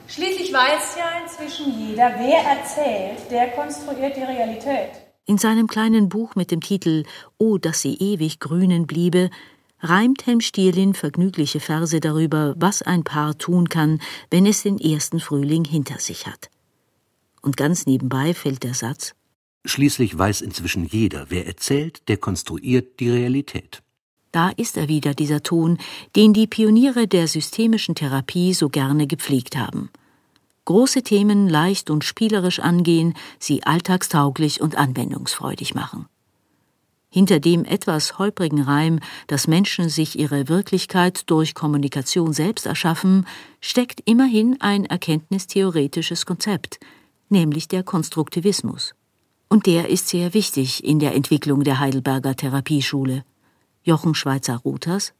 Schließlich 0.08 0.52
weiß 0.52 0.96
ja 0.98 1.22
inzwischen 1.22 1.78
jeder, 1.78 2.10
wer 2.18 2.58
erzählt, 2.58 3.30
der 3.30 3.50
konstruiert 3.50 4.16
die 4.16 4.24
Realität. 4.24 5.09
In 5.30 5.38
seinem 5.38 5.68
kleinen 5.68 6.08
Buch 6.08 6.34
mit 6.34 6.50
dem 6.50 6.60
Titel 6.60 7.04
Oh, 7.38 7.56
dass 7.56 7.82
sie 7.82 7.94
ewig 7.94 8.40
grünen 8.40 8.88
bliebe, 8.88 9.30
reimt 9.78 10.26
Helm 10.26 10.40
Stierlin 10.40 10.92
vergnügliche 10.92 11.60
Verse 11.60 12.00
darüber, 12.00 12.56
was 12.58 12.82
ein 12.82 13.04
Paar 13.04 13.38
tun 13.38 13.68
kann, 13.68 14.00
wenn 14.32 14.44
es 14.44 14.64
den 14.64 14.80
ersten 14.80 15.20
Frühling 15.20 15.64
hinter 15.64 16.00
sich 16.00 16.26
hat. 16.26 16.50
Und 17.42 17.56
ganz 17.56 17.86
nebenbei 17.86 18.34
fällt 18.34 18.64
der 18.64 18.74
Satz 18.74 19.14
Schließlich 19.64 20.18
weiß 20.18 20.40
inzwischen 20.40 20.84
jeder, 20.84 21.26
wer 21.28 21.46
erzählt, 21.46 22.08
der 22.08 22.16
konstruiert 22.16 22.98
die 22.98 23.10
Realität. 23.10 23.84
Da 24.32 24.48
ist 24.48 24.76
er 24.76 24.88
wieder, 24.88 25.14
dieser 25.14 25.44
Ton, 25.44 25.78
den 26.16 26.32
die 26.32 26.48
Pioniere 26.48 27.06
der 27.06 27.28
systemischen 27.28 27.94
Therapie 27.94 28.52
so 28.52 28.68
gerne 28.68 29.06
gepflegt 29.06 29.56
haben 29.56 29.90
große 30.70 31.02
Themen 31.02 31.48
leicht 31.48 31.90
und 31.90 32.04
spielerisch 32.04 32.60
angehen, 32.60 33.14
sie 33.40 33.64
alltagstauglich 33.64 34.60
und 34.60 34.76
anwendungsfreudig 34.76 35.74
machen. 35.74 36.06
Hinter 37.08 37.40
dem 37.40 37.64
etwas 37.64 38.20
holprigen 38.20 38.62
Reim, 38.62 39.00
dass 39.26 39.48
Menschen 39.48 39.88
sich 39.88 40.16
ihre 40.16 40.48
Wirklichkeit 40.48 41.28
durch 41.28 41.56
Kommunikation 41.56 42.32
selbst 42.32 42.66
erschaffen, 42.66 43.26
steckt 43.60 44.00
immerhin 44.04 44.60
ein 44.60 44.84
erkenntnistheoretisches 44.84 46.24
Konzept, 46.24 46.78
nämlich 47.30 47.66
der 47.66 47.82
Konstruktivismus. 47.82 48.94
Und 49.48 49.66
der 49.66 49.88
ist 49.88 50.06
sehr 50.06 50.34
wichtig 50.34 50.84
in 50.84 51.00
der 51.00 51.16
Entwicklung 51.16 51.64
der 51.64 51.80
Heidelberger 51.80 52.36
Therapieschule. 52.36 53.24
Jochen 53.82 54.14
Schweizer 54.14 54.58
Ruthers 54.58 55.14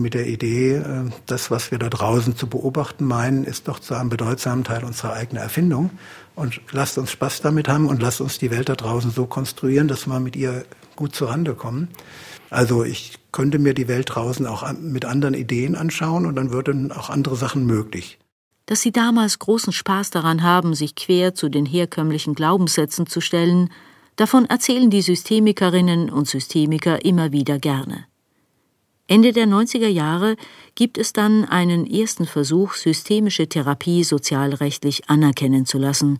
mit 0.00 0.14
der 0.14 0.26
Idee, 0.26 0.76
äh, 0.76 1.10
das, 1.26 1.50
was 1.50 1.70
wir 1.70 1.78
da 1.78 1.88
draußen 1.88 2.36
zu 2.36 2.46
beobachten 2.46 3.04
meinen, 3.04 3.44
ist 3.44 3.68
doch 3.68 3.78
zu 3.78 3.94
einem 3.94 4.08
bedeutsamen 4.08 4.64
Teil 4.64 4.84
unserer 4.84 5.12
eigenen 5.14 5.42
Erfindung. 5.42 5.90
Und 6.34 6.60
lasst 6.72 6.98
uns 6.98 7.10
Spaß 7.10 7.40
damit 7.40 7.68
haben 7.68 7.88
und 7.88 8.02
lasst 8.02 8.20
uns 8.20 8.38
die 8.38 8.50
Welt 8.50 8.68
da 8.68 8.74
draußen 8.74 9.10
so 9.10 9.26
konstruieren, 9.26 9.88
dass 9.88 10.06
wir 10.06 10.20
mit 10.20 10.36
ihr 10.36 10.64
gut 10.94 11.14
zurande 11.14 11.54
kommen. 11.54 11.88
Also 12.50 12.84
ich 12.84 13.18
könnte 13.32 13.58
mir 13.58 13.74
die 13.74 13.88
Welt 13.88 14.14
draußen 14.14 14.46
auch 14.46 14.70
mit 14.72 15.04
anderen 15.04 15.34
Ideen 15.34 15.74
anschauen 15.74 16.26
und 16.26 16.36
dann 16.36 16.50
würden 16.50 16.92
auch 16.92 17.10
andere 17.10 17.36
Sachen 17.36 17.66
möglich. 17.66 18.18
Dass 18.66 18.82
sie 18.82 18.92
damals 18.92 19.38
großen 19.38 19.72
Spaß 19.72 20.10
daran 20.10 20.42
haben, 20.42 20.74
sich 20.74 20.94
quer 20.94 21.34
zu 21.34 21.48
den 21.48 21.66
herkömmlichen 21.66 22.34
Glaubenssätzen 22.34 23.06
zu 23.06 23.20
stellen, 23.20 23.70
davon 24.16 24.44
erzählen 24.44 24.90
die 24.90 25.02
Systemikerinnen 25.02 26.10
und 26.10 26.28
Systemiker 26.28 27.04
immer 27.04 27.32
wieder 27.32 27.58
gerne. 27.58 28.06
Ende 29.08 29.32
der 29.32 29.46
90er 29.46 29.86
Jahre 29.86 30.36
gibt 30.74 30.98
es 30.98 31.12
dann 31.12 31.44
einen 31.44 31.86
ersten 31.86 32.26
Versuch, 32.26 32.74
systemische 32.74 33.48
Therapie 33.48 34.02
sozialrechtlich 34.02 35.08
anerkennen 35.08 35.64
zu 35.64 35.78
lassen, 35.78 36.18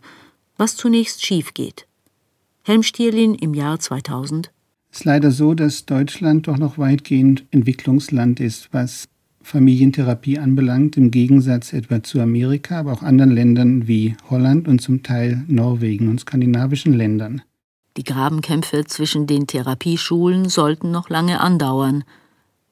was 0.55 0.77
zunächst 0.77 1.25
schief 1.25 1.53
geht. 1.53 1.85
Helm 2.63 2.83
Stierlin 2.83 3.35
im 3.35 3.53
Jahr 3.53 3.79
2000 3.79 4.51
Es 4.91 4.99
ist 4.99 5.05
leider 5.05 5.31
so, 5.31 5.53
dass 5.53 5.85
Deutschland 5.85 6.47
doch 6.47 6.57
noch 6.57 6.77
weitgehend 6.77 7.45
Entwicklungsland 7.51 8.39
ist, 8.39 8.69
was 8.71 9.09
Familientherapie 9.41 10.39
anbelangt, 10.39 10.97
im 10.97 11.11
Gegensatz 11.11 11.73
etwa 11.73 12.03
zu 12.03 12.19
Amerika, 12.19 12.79
aber 12.79 12.93
auch 12.93 13.03
anderen 13.03 13.31
Ländern 13.31 13.87
wie 13.87 14.15
Holland 14.29 14.67
und 14.67 14.81
zum 14.81 15.03
Teil 15.03 15.43
Norwegen 15.47 16.09
und 16.09 16.19
skandinavischen 16.19 16.93
Ländern. 16.93 17.41
Die 17.95 18.03
Grabenkämpfe 18.03 18.85
zwischen 18.85 19.27
den 19.27 19.47
Therapieschulen 19.47 20.49
sollten 20.49 20.91
noch 20.91 21.09
lange 21.09 21.39
andauern. 21.39 22.03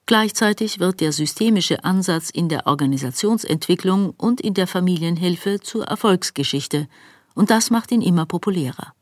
Gleichzeitig 0.07 0.79
wird 0.79 1.01
der 1.01 1.11
systemische 1.11 1.83
Ansatz 1.83 2.29
in 2.29 2.47
der 2.47 2.67
Organisationsentwicklung 2.67 4.11
und 4.11 4.39
in 4.39 4.53
der 4.53 4.67
Familienhilfe 4.67 5.59
zur 5.59 5.85
Erfolgsgeschichte, 5.85 6.87
und 7.33 7.49
das 7.49 7.71
macht 7.71 7.91
ihn 7.91 8.01
immer 8.01 8.25
populärer. 8.25 8.93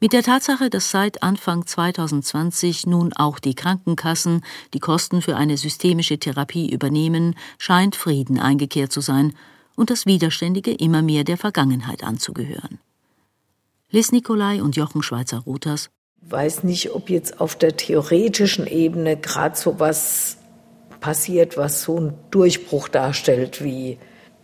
Mit 0.00 0.12
der 0.12 0.24
Tatsache, 0.24 0.68
dass 0.68 0.90
seit 0.90 1.22
Anfang 1.22 1.64
2020 1.64 2.86
nun 2.86 3.12
auch 3.12 3.38
die 3.38 3.54
Krankenkassen 3.54 4.44
die 4.74 4.80
Kosten 4.80 5.22
für 5.22 5.36
eine 5.36 5.56
systemische 5.56 6.18
Therapie 6.18 6.68
übernehmen, 6.68 7.36
scheint 7.56 7.94
Frieden 7.94 8.40
eingekehrt 8.40 8.90
zu 8.90 9.00
sein 9.00 9.32
und 9.76 9.90
das 9.90 10.04
Widerständige 10.04 10.72
immer 10.72 11.02
mehr 11.02 11.22
der 11.22 11.38
Vergangenheit 11.38 12.02
anzugehören. 12.02 12.80
Liz 13.90 14.10
Nikolai 14.10 14.60
und 14.60 14.74
Jochen 14.74 15.04
Schweizer-Ruthers 15.04 15.90
weiß 16.28 16.64
nicht, 16.64 16.94
ob 16.94 17.10
jetzt 17.10 17.40
auf 17.40 17.56
der 17.56 17.76
theoretischen 17.76 18.66
Ebene 18.66 19.16
gerade 19.16 19.56
so 19.56 19.78
was 19.78 20.38
passiert, 21.00 21.56
was 21.56 21.82
so 21.82 21.96
einen 21.96 22.14
Durchbruch 22.30 22.88
darstellt, 22.88 23.62
wie 23.62 23.98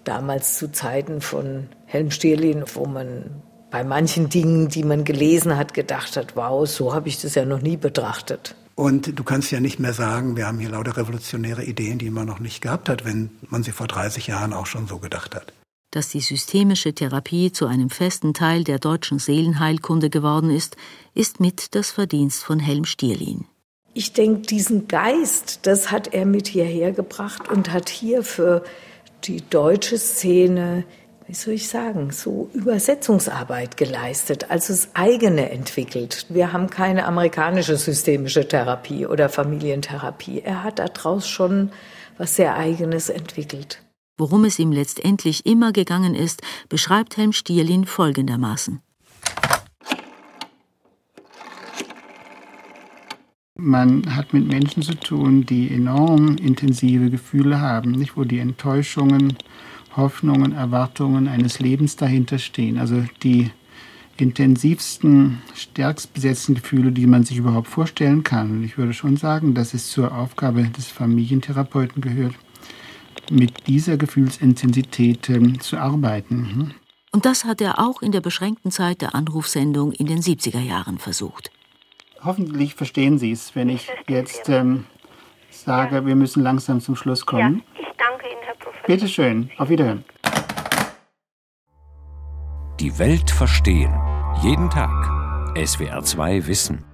damals 0.05 0.59
zu 0.59 0.71
Zeiten 0.73 1.21
von 1.21 1.69
Helm 1.87 2.11
Stierlin, 2.11 2.64
wo 2.75 2.87
man 2.87 3.43
bei 3.71 3.85
manchen 3.85 4.29
Dingen, 4.29 4.69
die 4.69 4.83
man 4.83 5.05
gelesen 5.05 5.57
hat, 5.57 5.75
gedacht 5.75 6.17
hat, 6.17 6.37
wow, 6.37 6.69
so 6.69 6.95
habe 6.95 7.09
ich 7.09 7.21
das 7.21 7.35
ja 7.35 7.45
noch 7.45 7.61
nie 7.61 7.77
betrachtet. 7.77 8.55
Und 8.75 9.19
du 9.19 9.25
kannst 9.25 9.51
ja 9.51 9.61
nicht 9.61 9.81
mehr 9.81 9.93
sagen, 9.93 10.37
wir 10.37 10.47
haben 10.47 10.59
hier 10.61 10.71
lauter 10.71 10.97
revolutionäre 10.97 11.64
Ideen, 11.64 11.99
die 11.99 12.11
man 12.11 12.27
noch 12.27 12.38
nicht 12.38 12.61
gehabt 12.62 12.88
hat, 12.88 13.05
wenn 13.05 13.31
man 13.49 13.62
sie 13.62 13.73
vor 13.73 13.88
30 13.88 14.29
Jahren 14.29 14.53
auch 14.53 14.67
schon 14.67 14.87
so 14.87 14.99
gedacht 14.99 15.35
hat. 15.35 15.53
Dass 15.90 16.11
die 16.11 16.20
systemische 16.20 16.92
Therapie 16.92 17.51
zu 17.51 17.66
einem 17.66 17.90
festen 17.90 18.35
Teil 18.35 18.64
der 18.64 18.79
deutschen 18.79 19.18
Seelenheilkunde 19.18 20.11
geworden 20.11 20.51
ist, 20.51 20.77
ist 21.14 21.40
mit 21.40 21.74
das 21.74 21.90
Verdienst 21.90 22.44
von 22.44 22.61
Helm 22.61 22.85
Stierlin. 22.85 23.46
Ich 23.94 24.12
denke, 24.12 24.42
diesen 24.42 24.87
Geist, 24.87 25.61
das 25.62 25.90
hat 25.90 26.12
er 26.14 26.27
mit 26.27 26.46
hierher 26.46 26.92
gebracht 26.92 27.51
und 27.51 27.72
hat 27.72 27.88
hier 27.88 28.22
für 28.22 28.62
die 29.24 29.42
deutsche 29.48 29.98
Szene 29.98 30.85
wie 31.29 31.35
soll 31.35 31.55
ich 31.55 31.68
sagen, 31.68 32.11
so 32.11 32.48
Übersetzungsarbeit 32.55 33.77
geleistet, 33.77 34.51
also 34.51 34.72
das 34.72 34.88
eigene 34.94 35.51
entwickelt. 35.51 36.24
Wir 36.31 36.55
haben 36.55 36.70
keine 36.70 37.05
amerikanische 37.05 37.77
systemische 37.77 38.48
Therapie 38.48 39.07
oder 39.07 39.29
Familientherapie. 39.29 40.40
Er 40.40 40.64
hat 40.64 40.79
daraus 40.79 41.29
schon 41.29 41.70
was 42.16 42.37
sehr 42.37 42.57
eigenes 42.57 43.11
entwickelt. 43.11 43.83
Worum 44.18 44.44
es 44.44 44.59
ihm 44.59 44.72
letztendlich 44.72 45.46
immer 45.46 45.72
gegangen 45.72 46.14
ist, 46.14 46.42
beschreibt 46.68 47.16
Helm 47.16 47.33
Stierlin 47.33 47.87
folgendermaßen. 47.87 48.81
Man 53.61 54.14
hat 54.14 54.33
mit 54.33 54.46
Menschen 54.46 54.83
zu 54.83 54.94
tun, 54.94 55.46
die 55.46 55.70
enorm 55.72 56.37
intensive 56.37 57.11
Gefühle 57.11 57.61
haben, 57.61 57.92
nicht, 57.92 58.16
wo 58.16 58.24
die 58.24 58.38
Enttäuschungen 58.38 59.37
Hoffnungen, 59.96 60.52
Erwartungen 60.52 61.28
eines 61.28 61.59
Lebens 61.59 61.96
dahinter 61.96 62.38
stehen. 62.38 62.78
Also 62.78 63.04
die 63.22 63.50
intensivsten, 64.16 65.42
stärkst 65.54 66.14
besetzten 66.14 66.54
Gefühle, 66.54 66.92
die 66.92 67.07
man 67.07 67.24
sich 67.24 67.37
überhaupt 67.37 67.68
vorstellen 67.68 68.22
kann. 68.22 68.50
Und 68.50 68.64
ich 68.64 68.78
würde 68.78 68.94
schon 68.94 69.16
sagen, 69.16 69.54
dass 69.54 69.74
es 69.74 69.90
zur 69.90 70.16
Aufgabe 70.16 70.62
des 70.64 70.87
Familientherapeuten 70.88 72.00
gehört, 72.00 72.35
mit 73.31 73.66
dieser 73.66 73.96
Gefühlsintensität 73.96 75.28
äh, 75.28 75.59
zu 75.59 75.76
arbeiten. 75.76 76.37
Mhm. 76.37 76.74
Und 77.12 77.24
das 77.24 77.44
hat 77.44 77.61
er 77.61 77.78
auch 77.78 78.02
in 78.02 78.12
der 78.12 78.20
beschränkten 78.20 78.70
Zeit 78.70 79.00
der 79.00 79.14
Anrufsendung 79.14 79.92
in 79.92 80.07
den 80.07 80.20
70er 80.20 80.61
Jahren 80.61 80.98
versucht. 80.98 81.50
Hoffentlich 82.22 82.74
verstehen 82.74 83.18
Sie 83.18 83.33
es, 83.33 83.54
wenn 83.54 83.68
ich 83.68 83.88
jetzt 84.09 84.48
ähm, 84.48 84.85
sage, 85.50 86.04
wir 86.04 86.16
müssen 86.16 86.42
langsam 86.42 86.81
zum 86.81 86.96
Schluss 86.96 87.24
kommen. 87.24 87.62
Ja, 87.74 87.81
ich 87.81 87.96
danke 87.96 88.26
Ihnen, 88.26 88.42
Herr 88.42 88.54
Professor. 88.57 88.87
Bitte 88.87 89.09
schön. 89.09 89.50
Auf 89.57 89.68
Wiederhören. 89.68 90.04
Die 92.81 92.98
Welt 92.98 93.31
verstehen. 93.31 93.92
Jeden 94.42 94.70
Tag. 94.70 94.90
SWR2 95.57 96.46
Wissen. 96.46 96.85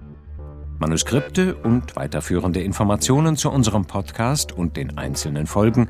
Manuskripte 0.79 1.55
und 1.55 1.95
weiterführende 1.95 2.61
Informationen 2.61 3.37
zu 3.37 3.49
unserem 3.49 3.85
Podcast 3.85 4.51
und 4.51 4.77
den 4.77 4.97
einzelnen 4.97 5.47
Folgen 5.47 5.89